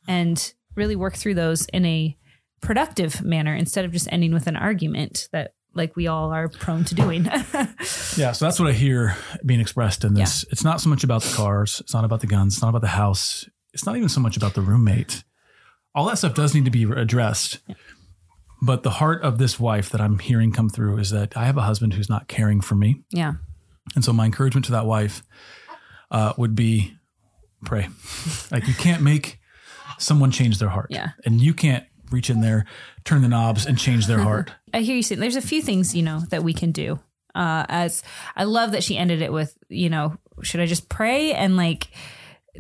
and 0.08 0.54
really 0.76 0.96
work 0.96 1.16
through 1.16 1.36
those 1.36 1.66
in 1.68 1.86
a 1.86 2.18
productive 2.62 3.24
manner 3.24 3.56
instead 3.56 3.86
of 3.86 3.92
just 3.92 4.08
ending 4.12 4.34
with 4.34 4.48
an 4.48 4.56
argument 4.56 5.30
that 5.32 5.54
like 5.74 5.96
we 5.96 6.08
all 6.08 6.32
are 6.32 6.48
prone 6.48 6.84
to 6.86 6.96
doing 6.96 7.26
Yeah, 8.16 8.32
so 8.32 8.46
that's 8.46 8.60
what 8.60 8.70
I 8.70 8.72
hear 8.72 9.16
being 9.46 9.60
expressed 9.60 10.04
in 10.04 10.14
this. 10.14 10.46
It's 10.50 10.64
not 10.64 10.80
so 10.82 10.90
much 10.90 11.04
about 11.04 11.22
the 11.22 11.36
cars, 11.36 11.82
it's 11.82 11.94
not 11.94 12.06
about 12.06 12.22
the 12.22 12.28
guns, 12.28 12.56
it's 12.56 12.62
not 12.62 12.70
about 12.70 12.82
the 12.82 12.88
house, 12.88 13.48
it's 13.74 13.86
not 13.86 13.98
even 13.98 14.10
so 14.10 14.22
much 14.22 14.38
about 14.38 14.54
the 14.54 14.62
roommate. 14.62 15.24
All 15.94 16.06
that 16.06 16.18
stuff 16.18 16.34
does 16.34 16.54
need 16.56 16.66
to 16.66 16.72
be 16.72 16.84
addressed. 16.84 17.60
But 18.62 18.84
the 18.84 18.90
heart 18.90 19.22
of 19.22 19.38
this 19.38 19.60
wife 19.60 19.90
that 19.92 20.02
I'm 20.02 20.18
hearing 20.20 20.52
come 20.52 20.70
through 20.70 20.98
is 20.98 21.12
that 21.12 21.36
I 21.38 21.46
have 21.46 21.58
a 21.58 21.62
husband 21.62 21.94
who's 21.94 22.10
not 22.10 22.28
caring 22.28 22.62
for 22.62 22.76
me. 22.76 23.04
yeah 23.12 23.34
And 23.96 24.04
so 24.04 24.14
my 24.14 24.26
encouragement 24.26 24.66
to 24.66 24.72
that 24.72 24.86
wife 24.86 25.24
uh, 26.10 26.34
would 26.38 26.56
be 26.56 26.94
pray. 27.66 27.90
Like 28.52 28.68
you 28.68 28.74
can't 28.74 29.02
make 29.02 29.40
someone 29.98 30.32
change 30.32 30.60
their 30.60 30.70
heart. 30.70 30.88
Yeah. 30.90 31.10
And 31.26 31.42
you 31.42 31.54
can't 31.54 31.86
reach 32.12 32.30
in 32.30 32.42
there, 32.42 32.66
turn 33.04 33.22
the 33.22 33.28
knobs, 33.28 33.66
and 33.66 33.78
change 33.78 34.08
their 34.08 34.20
heart. 34.20 34.52
I 34.74 34.82
hear 34.82 34.96
you 34.96 35.04
saying 35.04 35.22
there's 35.22 35.36
a 35.36 35.42
few 35.42 35.62
things, 35.62 35.96
you 35.96 36.04
know, 36.04 36.22
that 36.30 36.44
we 36.44 36.54
can 36.54 36.72
do. 36.72 37.00
Uh, 37.34 37.66
as 37.68 38.04
I 38.36 38.46
love 38.46 38.72
that 38.72 38.84
she 38.84 38.98
ended 38.98 39.22
it 39.22 39.32
with, 39.32 39.58
you 39.70 39.90
know, 39.90 40.18
should 40.42 40.62
I 40.62 40.66
just 40.66 40.90
pray 40.90 41.34
and 41.34 41.58
like 41.58 41.90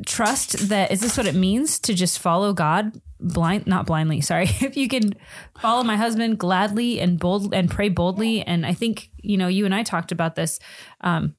trust 0.05 0.69
that 0.69 0.91
is 0.91 0.99
this 0.99 1.15
what 1.17 1.25
it 1.25 1.35
means 1.35 1.79
to 1.79 1.93
just 1.93 2.19
follow 2.19 2.51
God 2.51 2.99
blind 3.19 3.65
not 3.65 3.85
blindly, 3.85 4.19
sorry. 4.19 4.43
if 4.61 4.75
you 4.75 4.89
can 4.89 5.13
follow 5.61 5.83
my 5.83 5.95
husband 5.95 6.37
gladly 6.37 6.99
and 6.99 7.17
bold 7.17 7.53
and 7.53 7.71
pray 7.71 7.87
boldly 7.87 8.41
and 8.41 8.65
I 8.65 8.73
think, 8.73 9.09
you 9.21 9.37
know, 9.37 9.47
you 9.47 9.65
and 9.65 9.73
I 9.73 9.83
talked 9.83 10.11
about 10.11 10.35
this 10.35 10.59
um 11.01 11.35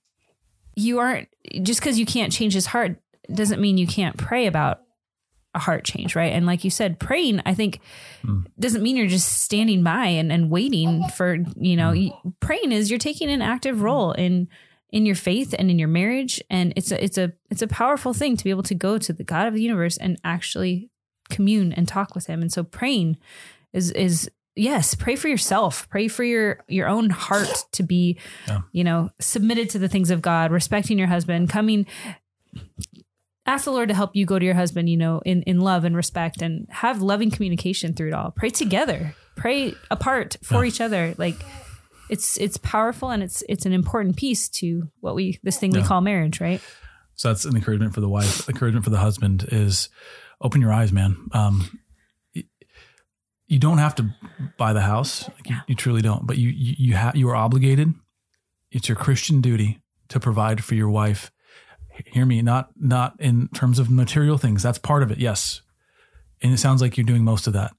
you 0.74 0.98
aren't 0.98 1.28
just 1.62 1.82
cuz 1.82 1.98
you 1.98 2.06
can't 2.06 2.32
change 2.32 2.54
his 2.54 2.66
heart 2.66 2.98
doesn't 3.32 3.60
mean 3.60 3.76
you 3.76 3.86
can't 3.86 4.16
pray 4.16 4.46
about 4.46 4.80
a 5.56 5.58
heart 5.58 5.84
change, 5.84 6.14
right? 6.14 6.32
And 6.32 6.46
like 6.46 6.62
you 6.62 6.70
said, 6.70 6.98
praying, 7.00 7.40
I 7.44 7.54
think 7.54 7.80
doesn't 8.60 8.82
mean 8.82 8.96
you're 8.96 9.06
just 9.08 9.40
standing 9.42 9.82
by 9.82 10.06
and, 10.06 10.30
and 10.30 10.50
waiting 10.50 11.02
for, 11.16 11.38
you 11.56 11.76
know, 11.76 11.92
you- 11.92 12.12
praying 12.40 12.70
is 12.72 12.90
you're 12.90 12.98
taking 12.98 13.30
an 13.30 13.42
active 13.42 13.80
role 13.82 14.12
in 14.12 14.48
in 14.90 15.04
your 15.04 15.16
faith 15.16 15.52
and 15.58 15.68
in 15.70 15.78
your 15.80 15.88
marriage. 15.88 16.40
And 16.48 16.72
it's 16.76 16.92
a 16.92 17.02
it's 17.02 17.18
a 17.18 17.32
it's 17.50 17.62
a 17.62 17.66
powerful 17.66 18.14
thing 18.14 18.36
to 18.36 18.44
be 18.44 18.50
able 18.50 18.62
to 18.64 18.74
go 18.74 18.98
to 18.98 19.12
the 19.12 19.24
God 19.24 19.48
of 19.48 19.54
the 19.54 19.62
universe 19.62 19.96
and 19.96 20.16
actually 20.22 20.90
commune 21.28 21.72
and 21.72 21.88
talk 21.88 22.14
with 22.14 22.26
him. 22.26 22.40
And 22.40 22.52
so 22.52 22.62
praying 22.62 23.16
is 23.72 23.90
is 23.90 24.30
yes, 24.54 24.94
pray 24.94 25.16
for 25.16 25.28
yourself. 25.28 25.88
Pray 25.90 26.06
for 26.08 26.22
your 26.24 26.60
your 26.68 26.86
own 26.88 27.10
heart 27.10 27.64
to 27.72 27.82
be, 27.82 28.18
Yeah. 28.46 28.60
you 28.72 28.84
know, 28.84 29.10
submitted 29.20 29.70
to 29.70 29.78
the 29.78 29.88
things 29.88 30.10
of 30.10 30.22
God, 30.22 30.50
respecting 30.52 30.98
your 30.98 31.08
husband, 31.08 31.50
coming 31.50 31.86
ask 33.46 33.64
the 33.64 33.70
Lord 33.72 33.88
to 33.88 33.94
help 33.94 34.14
you 34.16 34.26
go 34.26 34.38
to 34.38 34.44
your 34.44 34.54
husband, 34.54 34.88
you 34.88 34.96
know, 34.96 35.20
in, 35.24 35.42
in 35.42 35.60
love 35.60 35.84
and 35.84 35.94
respect 35.96 36.42
and 36.42 36.66
have 36.70 37.00
loving 37.02 37.30
communication 37.30 37.94
through 37.94 38.08
it 38.08 38.14
all. 38.14 38.30
Pray 38.32 38.50
together. 38.50 39.14
Pray 39.36 39.74
apart 39.90 40.36
for 40.42 40.64
Yeah. 40.64 40.68
each 40.68 40.80
other. 40.80 41.14
Like 41.18 41.36
it's 42.08 42.36
it's 42.38 42.56
powerful 42.56 43.10
and 43.10 43.22
it's 43.22 43.42
it's 43.48 43.66
an 43.66 43.72
important 43.72 44.16
piece 44.16 44.48
to 44.48 44.90
what 45.00 45.14
we 45.14 45.38
this 45.42 45.58
thing 45.58 45.70
we 45.72 45.82
call 45.82 46.00
marriage, 46.00 46.40
right? 46.40 46.60
So 47.14 47.28
that's 47.28 47.44
an 47.44 47.56
encouragement 47.56 47.94
for 47.94 48.00
the 48.00 48.08
wife. 48.08 48.48
Encouragement 48.48 48.84
for 48.84 48.90
the 48.90 48.98
husband 48.98 49.46
is 49.50 49.88
open 50.40 50.60
your 50.60 50.72
eyes, 50.72 50.92
man. 50.92 51.16
Um, 51.32 51.78
you 53.48 53.58
don't 53.58 53.78
have 53.78 53.94
to 53.96 54.10
buy 54.58 54.72
the 54.72 54.80
house. 54.80 55.28
Like, 55.28 55.48
you, 55.48 55.56
you 55.68 55.74
truly 55.76 56.02
don't. 56.02 56.26
But 56.26 56.36
you 56.38 56.48
you 56.50 56.74
you, 56.78 57.10
you 57.14 57.28
are 57.28 57.36
obligated. 57.36 57.94
It's 58.72 58.88
your 58.88 58.96
Christian 58.96 59.40
duty 59.40 59.80
to 60.08 60.18
provide 60.20 60.64
for 60.64 60.74
your 60.74 60.88
wife. 60.90 61.30
Hear 62.06 62.26
me, 62.26 62.42
not 62.42 62.70
not 62.76 63.14
in 63.18 63.48
terms 63.48 63.78
of 63.78 63.90
material 63.90 64.38
things. 64.38 64.62
That's 64.62 64.78
part 64.78 65.02
of 65.02 65.10
it, 65.10 65.18
yes. 65.18 65.62
And 66.42 66.52
it 66.52 66.58
sounds 66.58 66.82
like 66.82 66.96
you're 66.96 67.06
doing 67.06 67.24
most 67.24 67.46
of 67.46 67.52
that. 67.54 67.72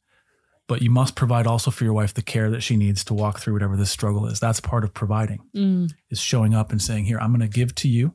But 0.67 0.81
you 0.81 0.89
must 0.89 1.15
provide 1.15 1.47
also 1.47 1.71
for 1.71 1.83
your 1.85 1.93
wife 1.93 2.13
the 2.13 2.21
care 2.21 2.49
that 2.49 2.61
she 2.61 2.75
needs 2.75 3.05
to 3.05 3.13
walk 3.13 3.39
through 3.39 3.53
whatever 3.53 3.77
this 3.77 3.91
struggle 3.91 4.25
is. 4.27 4.39
That's 4.39 4.59
part 4.59 4.83
of 4.83 4.93
providing 4.93 5.39
Mm, 5.55 5.91
is 6.09 6.19
showing 6.19 6.53
up 6.53 6.71
and 6.71 6.81
saying, 6.81 7.05
Here, 7.05 7.19
I'm 7.19 7.31
going 7.31 7.39
to 7.41 7.47
give 7.47 7.73
to 7.75 7.87
you. 7.87 8.13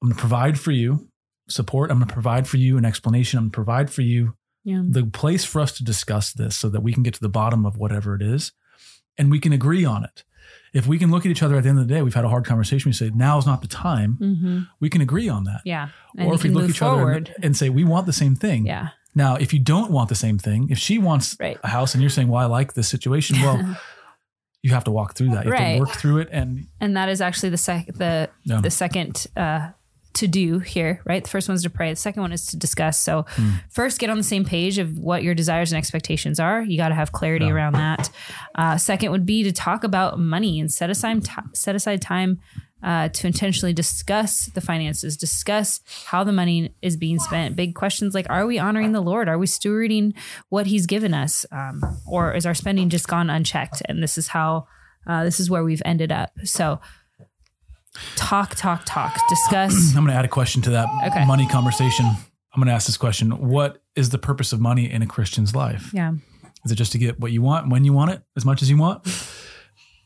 I'm 0.00 0.08
going 0.08 0.14
to 0.14 0.20
provide 0.20 0.60
for 0.60 0.70
you 0.70 1.08
support. 1.48 1.90
I'm 1.90 1.98
going 1.98 2.08
to 2.08 2.14
provide 2.14 2.46
for 2.46 2.58
you 2.58 2.78
an 2.78 2.84
explanation. 2.84 3.38
I'm 3.38 3.44
going 3.44 3.50
to 3.50 3.54
provide 3.54 3.90
for 3.90 4.02
you 4.02 4.34
yeah. 4.64 4.82
the 4.86 5.04
place 5.06 5.44
for 5.44 5.60
us 5.60 5.72
to 5.78 5.84
discuss 5.84 6.32
this 6.32 6.56
so 6.56 6.68
that 6.68 6.82
we 6.82 6.92
can 6.92 7.02
get 7.02 7.14
to 7.14 7.20
the 7.20 7.28
bottom 7.28 7.66
of 7.66 7.76
whatever 7.76 8.14
it 8.14 8.22
is 8.22 8.52
and 9.16 9.30
we 9.30 9.40
can 9.40 9.52
agree 9.52 9.84
on 9.84 10.04
it. 10.04 10.24
If 10.72 10.86
we 10.86 10.98
can 10.98 11.10
look 11.10 11.24
at 11.24 11.30
each 11.30 11.42
other 11.42 11.56
at 11.56 11.62
the 11.62 11.68
end 11.70 11.78
of 11.78 11.88
the 11.88 11.94
day, 11.94 12.02
we've 12.02 12.14
had 12.14 12.24
a 12.24 12.28
hard 12.28 12.44
conversation. 12.44 12.88
We 12.88 12.92
say, 12.92 13.10
Now 13.14 13.38
is 13.38 13.46
not 13.46 13.62
the 13.62 13.68
time. 13.68 14.14
hmm 14.14 14.58
We 14.80 14.88
can 14.90 15.00
agree 15.00 15.28
on 15.28 15.44
that. 15.44 15.60
Yeah. 15.64 15.88
And 16.16 16.28
or 16.28 16.34
if 16.34 16.42
we 16.42 16.50
look 16.50 16.64
at 16.64 16.70
each 16.70 16.82
other 16.82 17.10
and, 17.10 17.34
and 17.42 17.56
say, 17.56 17.68
We 17.70 17.84
want 17.84 18.06
the 18.06 18.12
same 18.12 18.34
thing. 18.36 18.66
yeah. 18.66 18.88
Now, 19.14 19.34
if 19.36 19.52
you 19.52 19.58
don't 19.58 19.90
want 19.90 20.10
the 20.10 20.14
same 20.14 20.38
thing, 20.38 20.68
if 20.70 20.78
she 20.78 20.98
wants 20.98 21.36
Right. 21.40 21.58
a 21.64 21.68
house 21.68 21.94
and 21.94 22.02
you're 22.02 22.10
saying, 22.10 22.28
Well, 22.28 22.42
I 22.42 22.46
like 22.46 22.74
this 22.74 22.88
situation, 22.88 23.40
well, 23.40 23.76
you 24.62 24.70
have 24.72 24.84
to 24.84 24.90
walk 24.90 25.14
through 25.14 25.30
that. 25.30 25.44
You 25.46 25.52
have 25.52 25.60
Right. 25.60 25.74
to 25.74 25.80
work 25.80 25.90
through 25.96 26.18
it. 26.18 26.28
And 26.32 26.66
and 26.80 26.96
that 26.96 27.08
is 27.08 27.20
actually 27.20 27.48
the 27.50 27.56
sec 27.56 27.86
the 27.94 28.28
Yeah. 28.44 28.60
the 28.60 28.70
second 28.70 29.26
uh 29.36 29.70
to 30.18 30.26
do 30.28 30.58
here 30.58 31.00
right 31.04 31.24
the 31.24 31.30
first 31.30 31.48
one 31.48 31.54
is 31.56 31.62
to 31.62 31.70
pray 31.70 31.90
the 31.90 31.96
second 31.96 32.22
one 32.22 32.32
is 32.32 32.46
to 32.46 32.56
discuss 32.56 32.98
so 33.00 33.24
Hmm. 33.36 33.50
first 33.70 33.98
get 34.00 34.10
on 34.10 34.16
the 34.16 34.22
same 34.34 34.44
page 34.44 34.78
of 34.78 34.98
what 34.98 35.22
your 35.22 35.34
desires 35.34 35.72
and 35.72 35.78
expectations 35.78 36.38
are 36.40 36.62
you 36.62 36.76
got 36.76 36.88
to 36.90 36.94
have 36.94 37.10
clarity 37.12 37.46
Yeah. 37.46 37.52
around 37.52 37.74
that 37.74 38.10
uh, 38.54 38.76
second 38.76 39.10
would 39.12 39.26
be 39.26 39.42
to 39.44 39.52
talk 39.52 39.84
about 39.84 40.18
money 40.18 40.60
and 40.60 40.70
set 40.72 40.90
aside 40.90 41.24
ti 41.24 41.32
set 41.54 41.74
aside 41.74 42.00
time 42.02 42.38
uh, 42.80 43.08
to 43.08 43.26
intentionally 43.26 43.72
discuss 43.72 44.46
the 44.54 44.60
finances, 44.60 45.16
discuss 45.16 45.80
how 46.06 46.22
the 46.22 46.30
money 46.32 46.72
is 46.80 46.96
being 46.96 47.18
spent. 47.18 47.56
Big 47.56 47.74
questions 47.74 48.14
like: 48.14 48.26
Are 48.30 48.46
we 48.46 48.56
honoring 48.60 48.92
the 48.92 49.00
Lord? 49.00 49.28
Are 49.28 49.36
we 49.36 49.48
stewarding 49.48 50.14
what 50.48 50.66
He's 50.68 50.86
given 50.86 51.12
us, 51.12 51.44
um, 51.50 51.82
or 52.06 52.32
is 52.34 52.46
our 52.46 52.54
spending 52.54 52.88
just 52.88 53.08
gone 53.08 53.30
unchecked? 53.30 53.82
And 53.86 54.00
this 54.00 54.16
is 54.16 54.28
how 54.28 54.68
uh, 55.08 55.24
this 55.24 55.40
is 55.40 55.50
where 55.50 55.64
we've 55.64 55.82
ended 55.84 56.12
up. 56.12 56.30
So, 56.44 56.78
talk, 58.16 58.54
talk, 58.54 58.82
talk, 58.84 59.18
discuss. 59.28 59.74
I'm 59.96 60.04
going 60.04 60.12
to 60.12 60.18
add 60.18 60.24
a 60.24 60.28
question 60.28 60.62
to 60.62 60.70
that 60.70 60.88
Okay. 61.06 61.24
money 61.24 61.46
conversation. 61.48 62.06
I'm 62.06 62.60
going 62.62 62.66
to 62.68 62.72
ask 62.72 62.86
this 62.86 62.96
question 62.96 63.30
What 63.48 63.82
is 63.94 64.10
the 64.10 64.18
purpose 64.18 64.52
of 64.52 64.60
money 64.60 64.90
in 64.90 65.02
a 65.02 65.06
Christian's 65.06 65.54
life? 65.54 65.90
yeah, 65.92 66.12
Is 66.64 66.72
it 66.72 66.76
just 66.76 66.92
to 66.92 66.98
get 66.98 67.20
what 67.20 67.32
you 67.32 67.42
want 67.42 67.68
when 67.70 67.84
you 67.84 67.92
want 67.92 68.10
it, 68.12 68.22
as 68.36 68.44
much 68.44 68.62
as 68.62 68.70
you 68.70 68.76
want? 68.78 69.06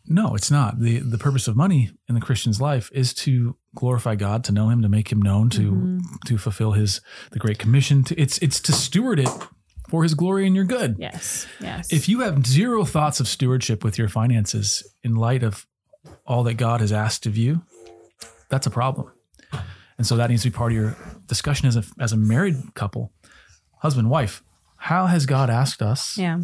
No, 0.07 0.35
it's 0.35 0.51
not. 0.51 0.81
The 0.81 0.99
the 0.99 1.17
purpose 1.19 1.47
of 1.47 1.57
money 1.57 1.91
in 2.09 2.15
the 2.17 2.21
Christian's 2.21 2.61
life 2.61 2.91
is 2.93 3.15
to 3.15 3.57
glorify 3.77 4.17
God, 4.17 4.43
to 4.45 4.53
know 4.53 4.69
Him, 4.69 4.83
to 4.83 4.89
make 4.89 5.13
Him 5.13 5.23
known, 5.23 5.49
to 5.51 5.71
Mm-hmm. 5.71 5.99
to 6.27 6.39
fulfill 6.39 6.73
His 6.73 7.01
the 7.31 7.39
Great 7.39 7.59
Commission. 7.61 8.03
To, 8.05 8.21
it's 8.21 8.39
it's 8.39 8.61
to 8.63 8.73
steward 8.73 9.21
it 9.21 9.31
for 9.89 10.03
His 10.03 10.15
glory 10.15 10.45
and 10.47 10.57
your 10.57 10.65
good. 10.65 10.97
Yes. 10.99 11.47
Yes. 11.61 11.93
If 11.93 12.09
you 12.09 12.21
have 12.21 12.45
zero 12.45 12.85
thoughts 12.85 13.21
of 13.21 13.29
stewardship 13.29 13.85
with 13.85 13.97
your 13.97 14.09
finances 14.09 14.83
in 15.05 15.15
light 15.15 15.45
of 15.45 15.67
all 16.27 16.43
that 16.45 16.55
God 16.55 16.81
has 16.81 16.91
asked 16.93 17.25
of 17.27 17.37
you, 17.37 17.63
that's 18.53 18.67
a 18.67 18.71
problem. 18.71 19.11
And 19.97 20.07
so 20.07 20.17
that 20.17 20.29
needs 20.29 20.43
to 20.43 20.51
be 20.51 20.55
part 20.55 20.73
of 20.73 20.77
your 20.77 20.97
discussion 21.27 21.67
as 21.69 21.77
a 21.77 21.85
as 21.99 22.13
a 22.13 22.17
married 22.17 22.57
couple, 22.75 23.13
husband, 23.79 24.11
wife. 24.11 24.43
How 24.77 25.07
has 25.07 25.27
God 25.27 25.49
asked 25.49 25.81
us 25.81 26.19
yeah. 26.19 26.41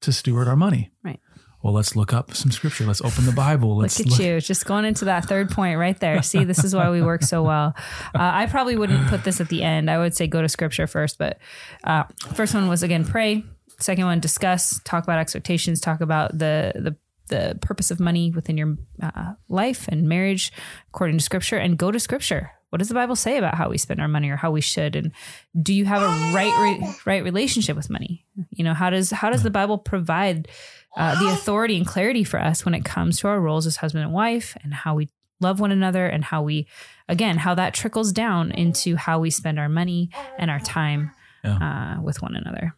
to 0.00 0.12
steward 0.12 0.48
our 0.48 0.56
money? 0.56 0.90
Right. 1.04 1.20
Well, 1.62 1.72
let's 1.72 1.94
look 1.94 2.12
up 2.12 2.34
some 2.34 2.50
scripture. 2.50 2.84
Let's 2.84 3.00
open 3.00 3.26
the 3.26 3.32
Bible. 3.32 3.76
Let's 3.76 3.98
Look 3.98 4.18
at 4.18 4.24
you, 4.24 4.40
just 4.40 4.64
going 4.66 4.84
into 4.84 5.04
that 5.06 5.26
third 5.26 5.50
point 5.50 5.78
right 5.78 5.98
there. 5.98 6.22
See, 6.22 6.44
this 6.44 6.64
is 6.64 6.74
why 6.74 6.90
we 6.90 7.02
work 7.02 7.22
so 7.22 7.42
well. 7.42 7.74
Uh, 8.14 8.18
I 8.18 8.46
probably 8.46 8.76
wouldn't 8.76 9.06
put 9.08 9.24
this 9.24 9.40
at 9.40 9.48
the 9.48 9.62
end. 9.62 9.90
I 9.90 9.98
would 9.98 10.16
say 10.16 10.26
go 10.26 10.42
to 10.42 10.48
scripture 10.48 10.86
first. 10.86 11.18
But 11.18 11.38
uh, 11.84 12.04
first 12.34 12.54
one 12.54 12.68
was 12.68 12.82
again 12.82 13.04
pray. 13.04 13.44
Second 13.78 14.04
one 14.06 14.20
discuss, 14.20 14.80
talk 14.84 15.04
about 15.04 15.18
expectations, 15.18 15.80
talk 15.80 16.00
about 16.00 16.36
the 16.36 16.72
the 16.74 16.96
the 17.28 17.58
purpose 17.60 17.90
of 17.90 18.00
money 18.00 18.30
within 18.30 18.56
your 18.56 18.76
uh, 19.02 19.32
life 19.48 19.88
and 19.88 20.08
marriage 20.08 20.52
according 20.88 21.18
to 21.18 21.24
scripture, 21.24 21.56
and 21.56 21.78
go 21.78 21.90
to 21.90 22.00
scripture. 22.00 22.52
What 22.70 22.78
does 22.78 22.88
the 22.88 22.94
Bible 22.94 23.16
say 23.16 23.38
about 23.38 23.54
how 23.54 23.70
we 23.70 23.78
spend 23.78 24.00
our 24.00 24.08
money 24.08 24.28
or 24.28 24.36
how 24.36 24.50
we 24.50 24.60
should? 24.60 24.96
And 24.96 25.12
do 25.60 25.72
you 25.72 25.84
have 25.84 26.02
a 26.02 26.34
right 26.34 26.52
re- 26.60 26.94
right 27.06 27.24
relationship 27.24 27.76
with 27.76 27.88
money? 27.88 28.26
You 28.50 28.64
know, 28.64 28.74
how 28.74 28.90
does 28.90 29.10
how 29.10 29.30
does 29.30 29.42
the 29.42 29.50
Bible 29.50 29.78
provide 29.78 30.48
uh, 30.96 31.18
the 31.20 31.32
authority 31.32 31.76
and 31.76 31.86
clarity 31.86 32.24
for 32.24 32.40
us 32.40 32.64
when 32.64 32.74
it 32.74 32.84
comes 32.84 33.20
to 33.20 33.28
our 33.28 33.40
roles 33.40 33.66
as 33.66 33.76
husband 33.76 34.04
and 34.04 34.12
wife 34.12 34.56
and 34.62 34.74
how 34.74 34.94
we 34.94 35.08
love 35.40 35.60
one 35.60 35.72
another 35.72 36.06
and 36.06 36.24
how 36.24 36.42
we 36.42 36.66
again 37.08 37.36
how 37.36 37.54
that 37.54 37.74
trickles 37.74 38.12
down 38.12 38.50
into 38.50 38.96
how 38.96 39.18
we 39.18 39.30
spend 39.30 39.58
our 39.58 39.68
money 39.68 40.10
and 40.38 40.50
our 40.50 40.60
time 40.60 41.10
uh, 41.44 42.00
with 42.02 42.22
one 42.22 42.34
another 42.34 42.74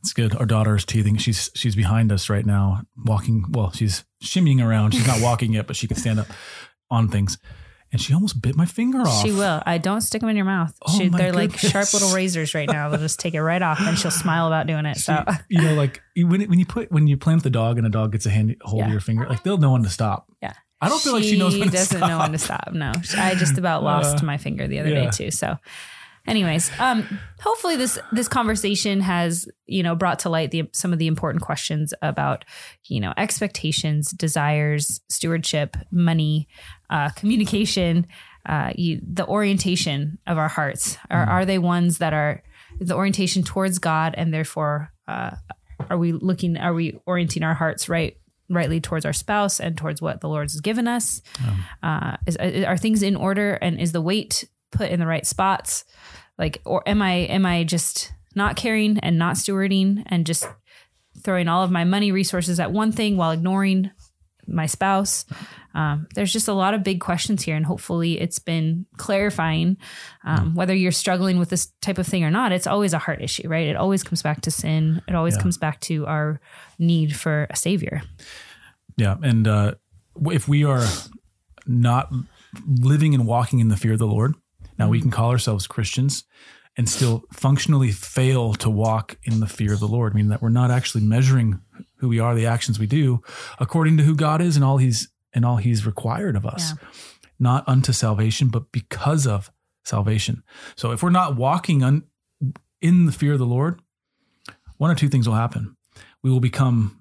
It's 0.00 0.12
good. 0.12 0.34
Our 0.36 0.46
daughter 0.46 0.74
is 0.76 0.84
teething. 0.84 1.16
She's 1.16 1.50
she's 1.54 1.76
behind 1.76 2.10
us 2.12 2.28
right 2.30 2.44
now, 2.46 2.82
walking. 3.04 3.44
Well, 3.50 3.70
she's 3.72 4.04
shimmying 4.22 4.64
around. 4.64 4.92
She's 4.94 5.06
not 5.06 5.20
walking 5.22 5.52
yet, 5.52 5.66
but 5.66 5.76
she 5.76 5.86
can 5.86 5.96
stand 5.96 6.18
up 6.20 6.26
on 6.90 7.08
things. 7.08 7.38
And 7.92 8.00
she 8.00 8.14
almost 8.14 8.40
bit 8.40 8.54
my 8.56 8.66
finger 8.66 9.00
off. 9.00 9.20
she 9.20 9.32
will 9.32 9.60
i 9.66 9.76
don't 9.76 10.00
stick 10.02 10.20
them 10.20 10.28
in 10.30 10.36
your 10.36 10.44
mouth 10.44 10.72
Oh 10.86 10.96
she, 10.96 11.08
they're 11.08 11.32
like 11.32 11.56
sharp 11.58 11.92
little 11.92 12.12
razors 12.14 12.54
right 12.54 12.68
now 12.70 12.88
they'll 12.88 13.00
just 13.00 13.18
take 13.18 13.34
it 13.34 13.42
right 13.42 13.60
off 13.60 13.80
and 13.80 13.98
she'll 13.98 14.12
smile 14.12 14.46
about 14.46 14.68
doing 14.68 14.86
it 14.86 14.96
so 14.96 15.24
you 15.48 15.60
know, 15.60 15.74
like 15.74 16.00
when 16.16 16.40
when 16.48 16.60
you 16.60 16.66
put 16.66 16.92
when 16.92 17.08
you 17.08 17.16
play 17.16 17.34
with 17.34 17.42
the 17.42 17.50
dog 17.50 17.78
and 17.78 17.86
a 17.88 17.90
dog 17.90 18.12
gets 18.12 18.26
a 18.26 18.30
hand 18.30 18.54
hold 18.62 18.78
Yeah. 18.78 18.84
of 18.86 18.92
your 18.92 19.00
finger, 19.00 19.26
like 19.28 19.42
they'll 19.42 19.58
know 19.58 19.72
when 19.72 19.82
to 19.82 19.88
stop. 19.90 20.28
yeah 20.40 20.52
I 20.80 20.88
don't 20.88 21.02
feel 21.02 21.14
like 21.14 21.24
she 21.24 21.36
knows 21.36 21.58
when 21.58 21.68
doesn't 21.68 21.98
know 21.98 22.18
when 22.18 22.30
to 22.30 22.38
stop 22.38 22.70
no 22.72 22.92
i 23.16 23.34
just 23.34 23.58
about 23.58 23.82
lost 23.90 24.22
Uh, 24.22 24.24
my 24.24 24.36
finger 24.36 24.68
the 24.68 24.78
other 24.78 24.90
yeah. 24.90 25.06
day 25.06 25.10
too 25.10 25.30
so 25.32 25.56
anyways 26.30 26.70
um 26.78 27.18
hopefully 27.40 27.76
this 27.76 27.98
this 28.12 28.28
conversation 28.28 29.00
has 29.00 29.48
you 29.66 29.82
know 29.82 29.96
brought 29.96 30.20
to 30.20 30.28
light 30.28 30.52
the 30.52 30.62
some 30.72 30.92
of 30.92 30.98
the 30.98 31.08
important 31.08 31.42
questions 31.42 31.92
about 32.02 32.44
you 32.86 33.00
know 33.00 33.12
expectations 33.16 34.12
desires 34.12 35.00
stewardship 35.08 35.76
money 35.90 36.46
uh 36.88 37.10
communication 37.10 38.06
uh 38.46 38.72
you, 38.76 39.00
the 39.02 39.26
orientation 39.26 40.18
of 40.26 40.38
our 40.38 40.48
hearts. 40.48 40.96
Are 41.10 41.24
are 41.24 41.44
they 41.44 41.58
ones 41.58 41.98
that 41.98 42.12
are 42.14 42.42
the 42.78 42.94
orientation 42.94 43.42
towards 43.42 43.78
god 43.78 44.14
and 44.16 44.32
therefore 44.32 44.92
uh 45.08 45.32
are 45.90 45.98
we 45.98 46.12
looking 46.12 46.56
are 46.56 46.72
we 46.72 46.98
orienting 47.06 47.42
our 47.42 47.54
hearts 47.54 47.88
right 47.88 48.16
rightly 48.48 48.80
towards 48.80 49.04
our 49.04 49.12
spouse 49.12 49.60
and 49.60 49.76
towards 49.76 50.00
what 50.00 50.20
the 50.20 50.28
lord 50.28 50.50
has 50.50 50.60
given 50.60 50.88
us? 50.88 51.22
Uh, 51.82 52.16
is, 52.26 52.36
are 52.36 52.76
things 52.76 53.02
in 53.02 53.16
order 53.16 53.54
and 53.54 53.80
is 53.80 53.92
the 53.92 54.00
weight 54.00 54.44
put 54.72 54.90
in 54.90 55.00
the 55.00 55.06
right 55.06 55.26
spots 55.26 55.84
like 56.40 56.60
or 56.64 56.82
am 56.88 57.00
i 57.02 57.12
am 57.12 57.46
i 57.46 57.62
just 57.62 58.12
not 58.34 58.56
caring 58.56 58.98
and 58.98 59.16
not 59.18 59.36
stewarding 59.36 60.02
and 60.06 60.26
just 60.26 60.44
throwing 61.22 61.46
all 61.48 61.62
of 61.62 61.70
my 61.70 61.84
money 61.84 62.10
resources 62.12 62.58
at 62.58 62.72
one 62.72 62.90
thing 62.92 63.16
while 63.16 63.30
ignoring 63.32 63.90
my 64.46 64.66
spouse? 64.66 65.26
Um, 65.74 66.06
there's 66.14 66.32
just 66.32 66.48
a 66.48 66.52
lot 66.52 66.72
of 66.74 66.82
big 66.82 67.00
questions 67.00 67.42
here 67.42 67.54
and 67.56 67.64
hopefully 67.66 68.20
it's 68.20 68.38
been 68.38 68.86
clarifying. 68.96 69.76
Um, 70.24 70.54
whether 70.54 70.74
you're 70.74 70.90
struggling 70.92 71.38
with 71.38 71.50
this 71.50 71.66
type 71.82 71.98
of 71.98 72.06
thing 72.06 72.24
or 72.24 72.30
not 72.30 72.52
it's 72.52 72.66
always 72.66 72.92
a 72.92 72.98
heart 72.98 73.20
issue 73.20 73.48
right? 73.48 73.68
It 73.68 73.76
always 73.76 74.02
comes 74.02 74.22
back 74.22 74.40
to 74.42 74.50
sin. 74.50 75.02
It 75.08 75.14
always 75.14 75.34
Yeah. 75.36 75.42
comes 75.42 75.58
back 75.58 75.78
to 75.80 76.06
our 76.06 76.40
need 76.78 77.14
for 77.14 77.46
a 77.50 77.56
savior. 77.56 78.02
Yeah, 78.96 79.16
and 79.22 79.46
uh, 79.46 79.74
if 80.26 80.48
we 80.48 80.64
are 80.64 80.86
not 81.66 82.12
living 82.66 83.14
and 83.14 83.26
walking 83.26 83.58
in 83.60 83.68
the 83.68 83.76
fear 83.76 83.92
of 83.92 83.98
the 83.98 84.06
Lord, 84.06 84.34
now 84.80 84.88
we 84.88 85.00
can 85.00 85.10
call 85.10 85.30
ourselves 85.30 85.66
Christians 85.66 86.24
and 86.76 86.88
still 86.88 87.24
functionally 87.32 87.90
fail 87.90 88.54
to 88.54 88.70
walk 88.70 89.16
in 89.24 89.40
the 89.40 89.46
fear 89.46 89.72
of 89.72 89.80
the 89.80 89.88
Lord, 89.88 90.14
meaning 90.14 90.30
that 90.30 90.40
we're 90.42 90.48
not 90.48 90.70
actually 90.70 91.04
measuring 91.04 91.60
who 91.96 92.08
we 92.08 92.18
are, 92.20 92.34
the 92.34 92.46
actions 92.46 92.78
we 92.78 92.86
do, 92.86 93.20
according 93.58 93.96
to 93.98 94.02
who 94.04 94.14
God 94.14 94.40
is 94.40 94.56
and 94.56 94.64
all 94.64 94.78
He's 94.78 95.08
and 95.32 95.44
all 95.44 95.56
He's 95.56 95.84
required 95.86 96.36
of 96.36 96.46
us, 96.46 96.72
not 97.38 97.68
unto 97.68 97.92
salvation, 97.92 98.48
but 98.48 98.70
because 98.72 99.26
of 99.26 99.50
salvation. 99.84 100.42
So 100.76 100.92
if 100.92 101.02
we're 101.02 101.10
not 101.10 101.36
walking 101.36 101.82
un, 101.82 102.04
in 102.80 103.06
the 103.06 103.12
fear 103.12 103.32
of 103.34 103.38
the 103.38 103.46
Lord, 103.46 103.80
one 104.78 104.90
or 104.90 104.94
two 104.94 105.08
things 105.08 105.28
will 105.28 105.34
happen. 105.36 105.76
We 106.22 106.30
will 106.30 106.40
become 106.40 107.00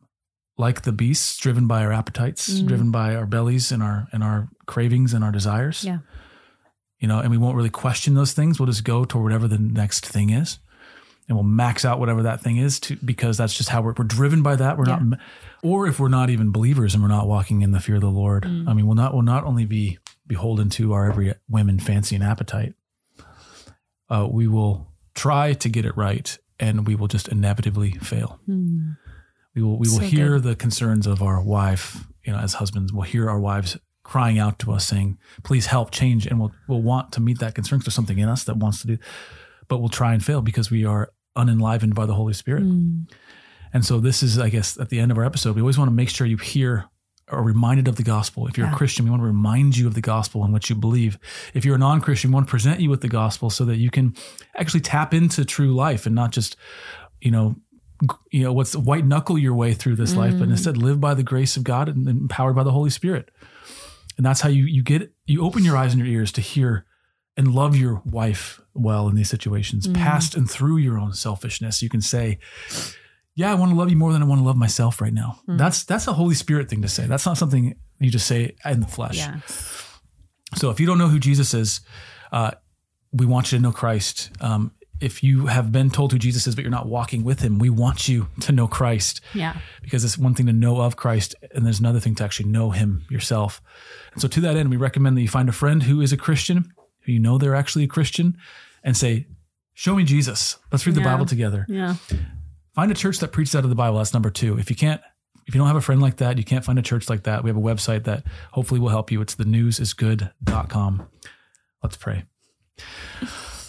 like 0.58 0.82
the 0.82 0.92
beasts, 0.92 1.38
driven 1.38 1.68
by 1.68 1.86
our 1.86 1.94
appetites, 1.94 2.50
Mm. 2.60 2.68
driven 2.68 2.92
by 2.92 3.15
our 3.15 3.26
bellies 3.26 3.72
and 3.72 3.82
our 3.82 4.08
and 4.12 4.24
our 4.24 4.50
cravings 4.65 5.13
and 5.13 5.24
our 5.24 5.32
desires. 5.32 5.84
Yeah. 5.86 6.00
You 6.99 7.07
know, 7.07 7.19
and 7.19 7.31
we 7.31 7.38
won't 7.38 7.55
really 7.55 7.69
question 7.69 8.13
those 8.13 8.33
things. 8.33 8.59
We'll 8.59 8.67
just 8.67 8.83
go 8.83 9.05
to 9.05 9.17
whatever 9.17 9.47
the 9.47 9.57
next 9.57 10.05
thing 10.05 10.29
is, 10.31 10.59
and 11.27 11.38
we'll 11.38 11.43
max 11.45 11.85
out 11.85 11.99
whatever 11.99 12.23
that 12.23 12.41
thing 12.41 12.57
is 12.57 12.79
to 12.81 12.97
because 12.97 13.38
that's 13.38 13.53
just 13.55 13.69
how 13.69 13.81
we're 13.81 13.93
we're 13.97 14.03
driven 14.05 14.41
by 14.43 14.55
that. 14.57 14.77
We're 14.77 14.88
Yeah. 14.88 14.99
not, 15.01 15.19
or 15.63 15.88
if 15.88 15.99
we're 15.99 16.09
not 16.09 16.29
even 16.29 16.51
believers 16.51 16.93
and 16.93 17.01
we're 17.01 17.09
not 17.09 17.27
walking 17.27 17.62
in 17.62 17.71
the 17.71 17.79
fear 17.79 17.95
of 17.95 18.01
the 18.01 18.09
Lord. 18.09 18.43
Mm. 18.43 18.67
I 18.67 18.73
mean, 18.73 18.85
we'll 18.85 18.95
not 18.95 19.13
we'll 19.13 19.21
not 19.23 19.45
only 19.45 19.65
be 19.65 19.97
beholden 20.27 20.69
to 20.71 20.93
our 20.93 21.09
every 21.09 21.33
whim 21.47 21.69
and 21.69 21.81
fancy 21.81 22.15
and 22.15 22.23
appetite. 22.23 22.73
Uh, 24.09 24.27
we 24.29 24.47
will 24.47 24.91
try 25.15 25.53
to 25.53 25.69
get 25.69 25.85
it 25.85 25.95
right, 25.95 26.38
and 26.59 26.85
we 26.88 26.95
will 26.95 27.07
just 27.07 27.27
inevitably 27.29 27.91
fail 28.01 28.39
we 29.55 29.63
will 29.63 29.77
we 29.77 29.88
will 29.89 29.97
So 29.97 30.01
hear 30.01 30.31
good. 30.33 30.43
the 30.43 30.55
concerns 30.55 31.07
of 31.07 31.21
our 31.21 31.41
wife 31.41 32.05
you 32.23 32.31
know 32.33 32.39
as 32.39 32.53
husbands 32.53 32.93
we'll 32.93 33.03
hear 33.03 33.29
our 33.29 33.39
wives 33.39 33.77
crying 34.03 34.39
out 34.39 34.57
to 34.59 34.71
us 34.71 34.85
saying 34.85 35.17
please 35.43 35.67
help 35.67 35.91
change 35.91 36.25
and 36.25 36.39
we'll 36.39 36.51
we'll 36.67 36.81
want 36.81 37.12
to 37.12 37.19
meet 37.21 37.39
that 37.39 37.53
concern. 37.53 37.79
there's 37.79 37.93
something 37.93 38.17
in 38.17 38.27
us 38.29 38.43
that 38.45 38.57
wants 38.57 38.81
to 38.81 38.88
do 38.88 38.97
but 39.67 39.79
we'll 39.79 39.89
try 39.89 40.13
and 40.13 40.23
fail 40.25 40.41
because 40.41 40.71
we 40.71 40.83
are 40.85 41.12
unenlivened 41.35 41.93
by 41.93 42.05
the 42.05 42.13
holy 42.15 42.33
spirit 42.33 42.63
Mm. 42.63 43.09
and 43.73 43.85
so 43.85 43.99
this 43.99 44.23
is 44.23 44.39
i 44.39 44.49
guess 44.49 44.79
at 44.79 44.89
the 44.89 44.99
end 44.99 45.12
of 45.12 45.17
our 45.17 45.23
episode 45.25 45.55
we 45.55 45.62
always 45.62 45.77
want 45.77 45.89
to 45.89 45.93
make 45.95 46.09
sure 46.09 46.25
you 46.25 46.38
hear 46.38 46.85
are 47.27 47.43
reminded 47.43 47.88
of 47.88 47.97
the 47.97 48.03
gospel 48.03 48.47
if 48.47 48.57
you're 48.57 48.65
Yeah. 48.67 48.73
a 48.73 48.77
christian 48.77 49.05
we 49.05 49.12
want 49.12 49.21
to 49.21 49.27
remind 49.27 49.77
you 49.77 49.85
of 49.85 49.93
the 49.93 50.01
gospel 50.01 50.43
and 50.43 50.51
what 50.51 50.69
you 50.69 50.75
believe 50.75 51.19
if 51.53 51.63
you're 51.65 51.75
a 51.75 51.79
non-christian 51.79 52.31
we 52.31 52.33
want 52.35 52.47
to 52.47 52.51
present 52.51 52.79
you 52.79 52.89
with 52.89 53.01
the 53.01 53.07
gospel 53.09 53.49
so 53.51 53.63
that 53.65 53.77
you 53.77 53.91
can 53.91 54.15
actually 54.55 54.81
tap 54.81 55.13
into 55.13 55.45
true 55.45 55.73
life 55.75 56.05
and 56.07 56.15
not 56.15 56.31
just 56.31 56.55
you 57.21 57.29
know 57.29 57.55
you 58.31 58.43
know 58.43 58.53
what's 58.53 58.75
white 58.75 59.05
knuckle 59.05 59.38
your 59.38 59.53
way 59.53 59.73
through 59.73 59.95
this 59.97 60.15
life 60.15 60.33
but 60.39 60.47
instead 60.49 60.77
live 60.77 60.99
by 61.01 61.13
the 61.13 61.21
grace 61.21 61.55
of 61.57 61.63
god 61.63 61.88
and 61.89 62.07
empowered 62.07 62.55
by 62.55 62.63
the 62.63 62.71
holy 62.71 62.89
spirit 62.89 63.29
and 64.19 64.25
that's 64.25 64.41
how 64.41 64.49
you 64.49 64.65
you 64.65 64.84
get 64.84 65.13
you 65.25 65.45
open 65.45 65.63
your 65.63 65.77
eyes 65.77 65.93
and 65.93 66.05
your 66.05 66.13
ears 66.13 66.34
to 66.34 66.41
hear 66.41 66.86
and 67.38 67.55
love 67.55 67.73
your 67.73 68.01
wife 68.03 68.60
well 68.73 69.08
in 69.08 69.15
these 69.15 69.29
situations 69.29 69.88
past 69.88 70.36
and 70.36 70.51
through 70.51 70.75
your 70.75 70.99
own 70.99 71.13
selfishness. 71.13 71.82
You 71.82 71.88
can 71.88 72.01
say 72.01 72.38
yeah 73.34 73.49
i 73.49 73.55
want 73.55 73.71
to 73.71 73.77
love 73.77 73.89
you 73.89 73.95
more 73.95 74.12
than 74.12 74.21
i 74.21 74.25
want 74.25 74.41
to 74.41 74.45
love 74.45 74.58
myself 74.58 74.99
right 74.99 75.13
now. 75.13 75.39
That's 75.47 75.86
that's 75.86 76.05
a 76.08 76.13
holy 76.13 76.36
spirit 76.36 76.69
thing 76.69 76.82
to 76.82 76.89
say. 76.89 77.05
That's 77.08 77.25
not 77.25 77.38
something 77.38 77.75
you 78.01 78.12
just 78.12 78.27
say 78.27 78.58
in 78.65 78.82
the 78.82 78.88
flesh. 78.88 79.17
Yeah. 79.17 79.39
So 80.55 80.69
if 80.69 80.82
you 80.82 80.86
don't 80.86 80.97
know 80.97 81.08
who 81.08 81.19
Jesus 81.19 81.53
is, 81.53 81.79
uh, 82.34 82.51
we 83.13 83.25
want 83.25 83.53
you 83.53 83.58
to 83.58 83.62
know 83.62 83.71
Christ. 83.71 84.32
Um, 84.41 84.73
if 85.01 85.23
you 85.23 85.45
have 85.47 85.71
been 85.71 85.89
told 85.89 86.12
who 86.12 86.19
Jesus 86.19 86.45
is, 86.47 86.55
but 86.55 86.62
you're 86.63 86.71
not 86.71 86.88
walking 86.88 87.23
with 87.23 87.39
him, 87.41 87.57
we 87.59 87.69
want 87.69 88.07
you 88.07 88.27
to 88.41 88.51
know 88.51 88.67
Christ 88.67 89.21
yeah 89.33 89.57
because 89.81 90.03
it's 90.03 90.17
one 90.17 90.33
thing 90.33 90.45
to 90.47 90.53
know 90.53 90.81
of 90.81 90.95
Christ 90.95 91.35
and 91.53 91.65
there's 91.65 91.79
another 91.79 91.99
thing 91.99 92.15
to 92.15 92.23
actually 92.23 92.49
know 92.49 92.71
him 92.71 93.03
yourself. 93.09 93.62
And 94.13 94.21
so 94.21 94.27
to 94.27 94.41
that 94.41 94.55
end, 94.57 94.69
we 94.69 94.77
recommend 94.77 95.15
that 95.17 95.21
you 95.21 95.27
find 95.29 95.47
a 95.49 95.53
friend 95.53 95.83
who 95.83 96.01
is 96.01 96.12
a 96.12 96.17
Christian, 96.17 96.73
who 97.01 97.12
you 97.13 97.19
know 97.19 97.38
they're 97.38 97.55
actually 97.55 97.83
a 97.85 97.88
Christian, 97.88 98.38
and 98.83 98.95
say, 98.97 99.27
Show 99.73 99.95
me 99.95 100.03
Jesus. 100.03 100.57
Let's 100.71 100.85
read 100.85 100.95
the 100.95 101.01
Yeah. 101.01 101.13
Bible 101.13 101.25
together. 101.25 101.65
yeah 101.69 101.95
Find 102.75 102.91
a 102.91 102.95
church 102.95 103.19
that 103.19 103.31
preaches 103.31 103.55
out 103.55 103.63
of 103.63 103.69
the 103.69 103.75
Bible. 103.75 103.97
That's 103.97 104.13
number 104.13 104.29
two. 104.29 104.57
If 104.59 104.69
you 104.69 104.75
can't, 104.75 105.01
if 105.47 105.55
you 105.55 105.59
don't 105.59 105.67
have 105.67 105.75
a 105.77 105.81
friend 105.81 106.01
like 106.01 106.17
that, 106.17 106.38
you 106.38 106.43
can't 106.43 106.63
find 106.65 106.77
a 106.77 106.81
church 106.81 107.09
like 107.09 107.23
that. 107.23 107.43
We 107.43 107.49
have 107.49 107.57
a 107.57 107.62
website 107.62 108.03
that 108.03 108.23
hopefully 108.51 108.79
will 108.79 108.89
help 108.89 109.12
you. 109.12 109.19
It's 109.21 109.35
thenewsisgood.com. 109.35 111.07
Let's 111.81 111.97
pray. 111.97 112.25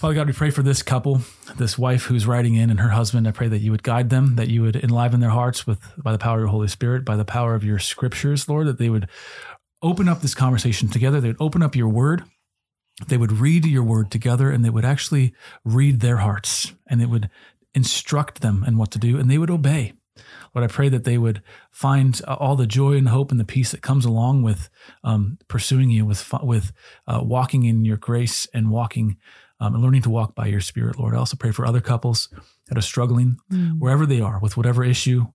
Father 0.00 0.14
God, 0.14 0.28
we 0.28 0.32
pray 0.32 0.48
for 0.48 0.62
this 0.62 0.82
couple, 0.82 1.20
this 1.58 1.76
wife 1.76 2.04
who's 2.04 2.26
writing 2.26 2.54
in 2.54 2.70
and 2.70 2.80
her 2.80 2.88
husband. 2.88 3.28
I 3.28 3.32
pray 3.32 3.48
that 3.48 3.58
you 3.58 3.70
would 3.70 3.82
guide 3.82 4.08
them, 4.08 4.36
that 4.36 4.48
you 4.48 4.62
would 4.62 4.76
enliven 4.76 5.20
their 5.20 5.28
hearts 5.28 5.66
with 5.66 5.92
by 5.98 6.10
the 6.10 6.16
power 6.16 6.38
of 6.38 6.40
your 6.40 6.48
Holy 6.48 6.68
Spirit, 6.68 7.04
by 7.04 7.16
the 7.16 7.24
power 7.26 7.54
of 7.54 7.64
your 7.64 7.78
scriptures, 7.78 8.48
Lord, 8.48 8.66
that 8.66 8.78
they 8.78 8.88
would 8.88 9.10
open 9.82 10.08
up 10.08 10.22
this 10.22 10.34
conversation 10.34 10.88
together. 10.88 11.20
They 11.20 11.28
would 11.28 11.36
open 11.38 11.62
up 11.62 11.76
your 11.76 11.90
word. 11.90 12.24
They 13.08 13.18
would 13.18 13.30
read 13.30 13.66
your 13.66 13.82
word 13.82 14.10
together 14.10 14.50
and 14.50 14.64
they 14.64 14.70
would 14.70 14.86
actually 14.86 15.34
read 15.66 16.00
their 16.00 16.16
hearts 16.16 16.72
and 16.86 17.02
it 17.02 17.10
would 17.10 17.28
instruct 17.74 18.40
them 18.40 18.64
in 18.66 18.78
what 18.78 18.92
to 18.92 18.98
do 18.98 19.18
and 19.18 19.30
they 19.30 19.36
would 19.36 19.50
obey. 19.50 19.92
Lord, 20.54 20.64
I 20.64 20.72
pray 20.72 20.88
that 20.88 21.04
they 21.04 21.18
would 21.18 21.42
find 21.70 22.18
uh, 22.26 22.36
all 22.40 22.56
the 22.56 22.66
joy 22.66 22.94
and 22.96 23.10
hope 23.10 23.30
and 23.30 23.38
the 23.38 23.44
peace 23.44 23.70
that 23.72 23.82
comes 23.82 24.06
along 24.06 24.44
with 24.44 24.70
um, 25.04 25.36
pursuing 25.46 25.90
you, 25.90 26.06
with 26.06 26.26
with 26.42 26.72
uh, 27.06 27.20
walking 27.22 27.64
in 27.64 27.84
your 27.84 27.98
grace 27.98 28.48
and 28.54 28.70
walking 28.70 29.18
um, 29.61 29.75
and 29.75 29.83
learning 29.83 30.03
to 30.03 30.11
walk 30.11 30.35
by 30.35 30.46
your 30.46 30.61
Spirit, 30.61 30.99
Lord. 30.99 31.14
I 31.14 31.18
also 31.18 31.37
pray 31.37 31.51
for 31.53 31.66
other 31.66 31.81
couples 31.81 32.29
that 32.68 32.79
are 32.79 32.83
struggling, 32.83 33.38
Mm. 33.53 33.79
wherever 33.79 34.07
they 34.07 34.20
are, 34.20 34.38
with 34.40 34.57
whatever 34.57 34.83
issue 34.85 35.27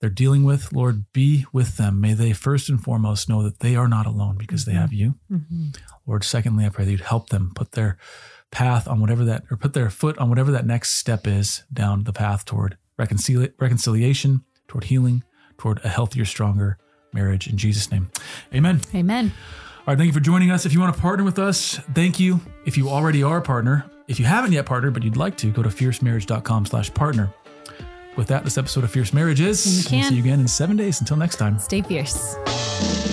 they're 0.00 0.10
dealing 0.10 0.44
with. 0.44 0.72
Lord, 0.72 1.06
be 1.12 1.46
with 1.52 1.76
them. 1.78 2.00
May 2.00 2.12
they 2.14 2.32
first 2.32 2.68
and 2.68 2.82
foremost 2.82 3.28
know 3.28 3.42
that 3.42 3.60
they 3.60 3.74
are 3.76 3.88
not 3.88 4.06
alone 4.06 4.36
because 4.36 4.64
they 4.66 4.72
have 4.74 4.92
you. 4.92 5.14
Mhm. 5.32 5.76
Lord, 6.06 6.24
secondly, 6.24 6.66
I 6.66 6.68
pray 6.68 6.84
that 6.84 6.90
you'd 6.90 7.00
help 7.00 7.30
them 7.30 7.52
put 7.54 7.72
their 7.72 7.96
path 8.50 8.86
on 8.86 9.00
whatever 9.00 9.24
that, 9.24 9.44
or 9.50 9.56
put 9.56 9.72
their 9.72 9.88
foot 9.90 10.18
on 10.18 10.28
whatever 10.28 10.52
that 10.52 10.66
next 10.66 10.90
step 10.96 11.26
is 11.26 11.62
down 11.72 12.04
the 12.04 12.12
path 12.12 12.44
toward 12.44 12.76
reconcili- 13.00 13.52
reconciliation, 13.58 14.42
toward 14.68 14.84
healing, 14.84 15.24
toward 15.58 15.80
a 15.84 15.88
healthier, 15.88 16.24
stronger 16.24 16.76
marriage. 17.12 17.46
In 17.48 17.56
Jesus' 17.56 17.90
name, 17.90 18.10
amen. 18.52 18.80
Amen. 18.94 19.32
All 19.86 19.92
right, 19.92 19.98
thank 19.98 20.06
you 20.06 20.14
for 20.14 20.20
joining 20.20 20.50
us. 20.50 20.64
If 20.64 20.72
you 20.72 20.80
want 20.80 20.94
to 20.94 21.00
partner 21.00 21.24
with 21.24 21.38
us, 21.38 21.76
thank 21.92 22.18
you. 22.18 22.40
If 22.64 22.78
you 22.78 22.88
already 22.88 23.22
are 23.22 23.36
a 23.36 23.42
partner, 23.42 23.84
if 24.08 24.18
you 24.18 24.24
haven't 24.24 24.52
yet 24.52 24.64
partnered, 24.64 24.94
but 24.94 25.02
you'd 25.02 25.18
like 25.18 25.36
to, 25.38 25.50
go 25.50 25.62
to 25.62 25.68
fiercemarriage.com 25.68 26.64
slash 26.64 26.92
partner. 26.94 27.30
With 28.16 28.28
that, 28.28 28.44
this 28.44 28.56
episode 28.56 28.84
of 28.84 28.90
Fierce 28.90 29.12
Marriage 29.12 29.42
is. 29.42 29.86
We'll 29.92 30.02
see 30.04 30.14
you 30.14 30.22
again 30.22 30.40
in 30.40 30.48
seven 30.48 30.78
days. 30.78 31.00
Until 31.00 31.18
next 31.18 31.36
time. 31.36 31.58
Stay 31.58 31.82
fierce. 31.82 33.03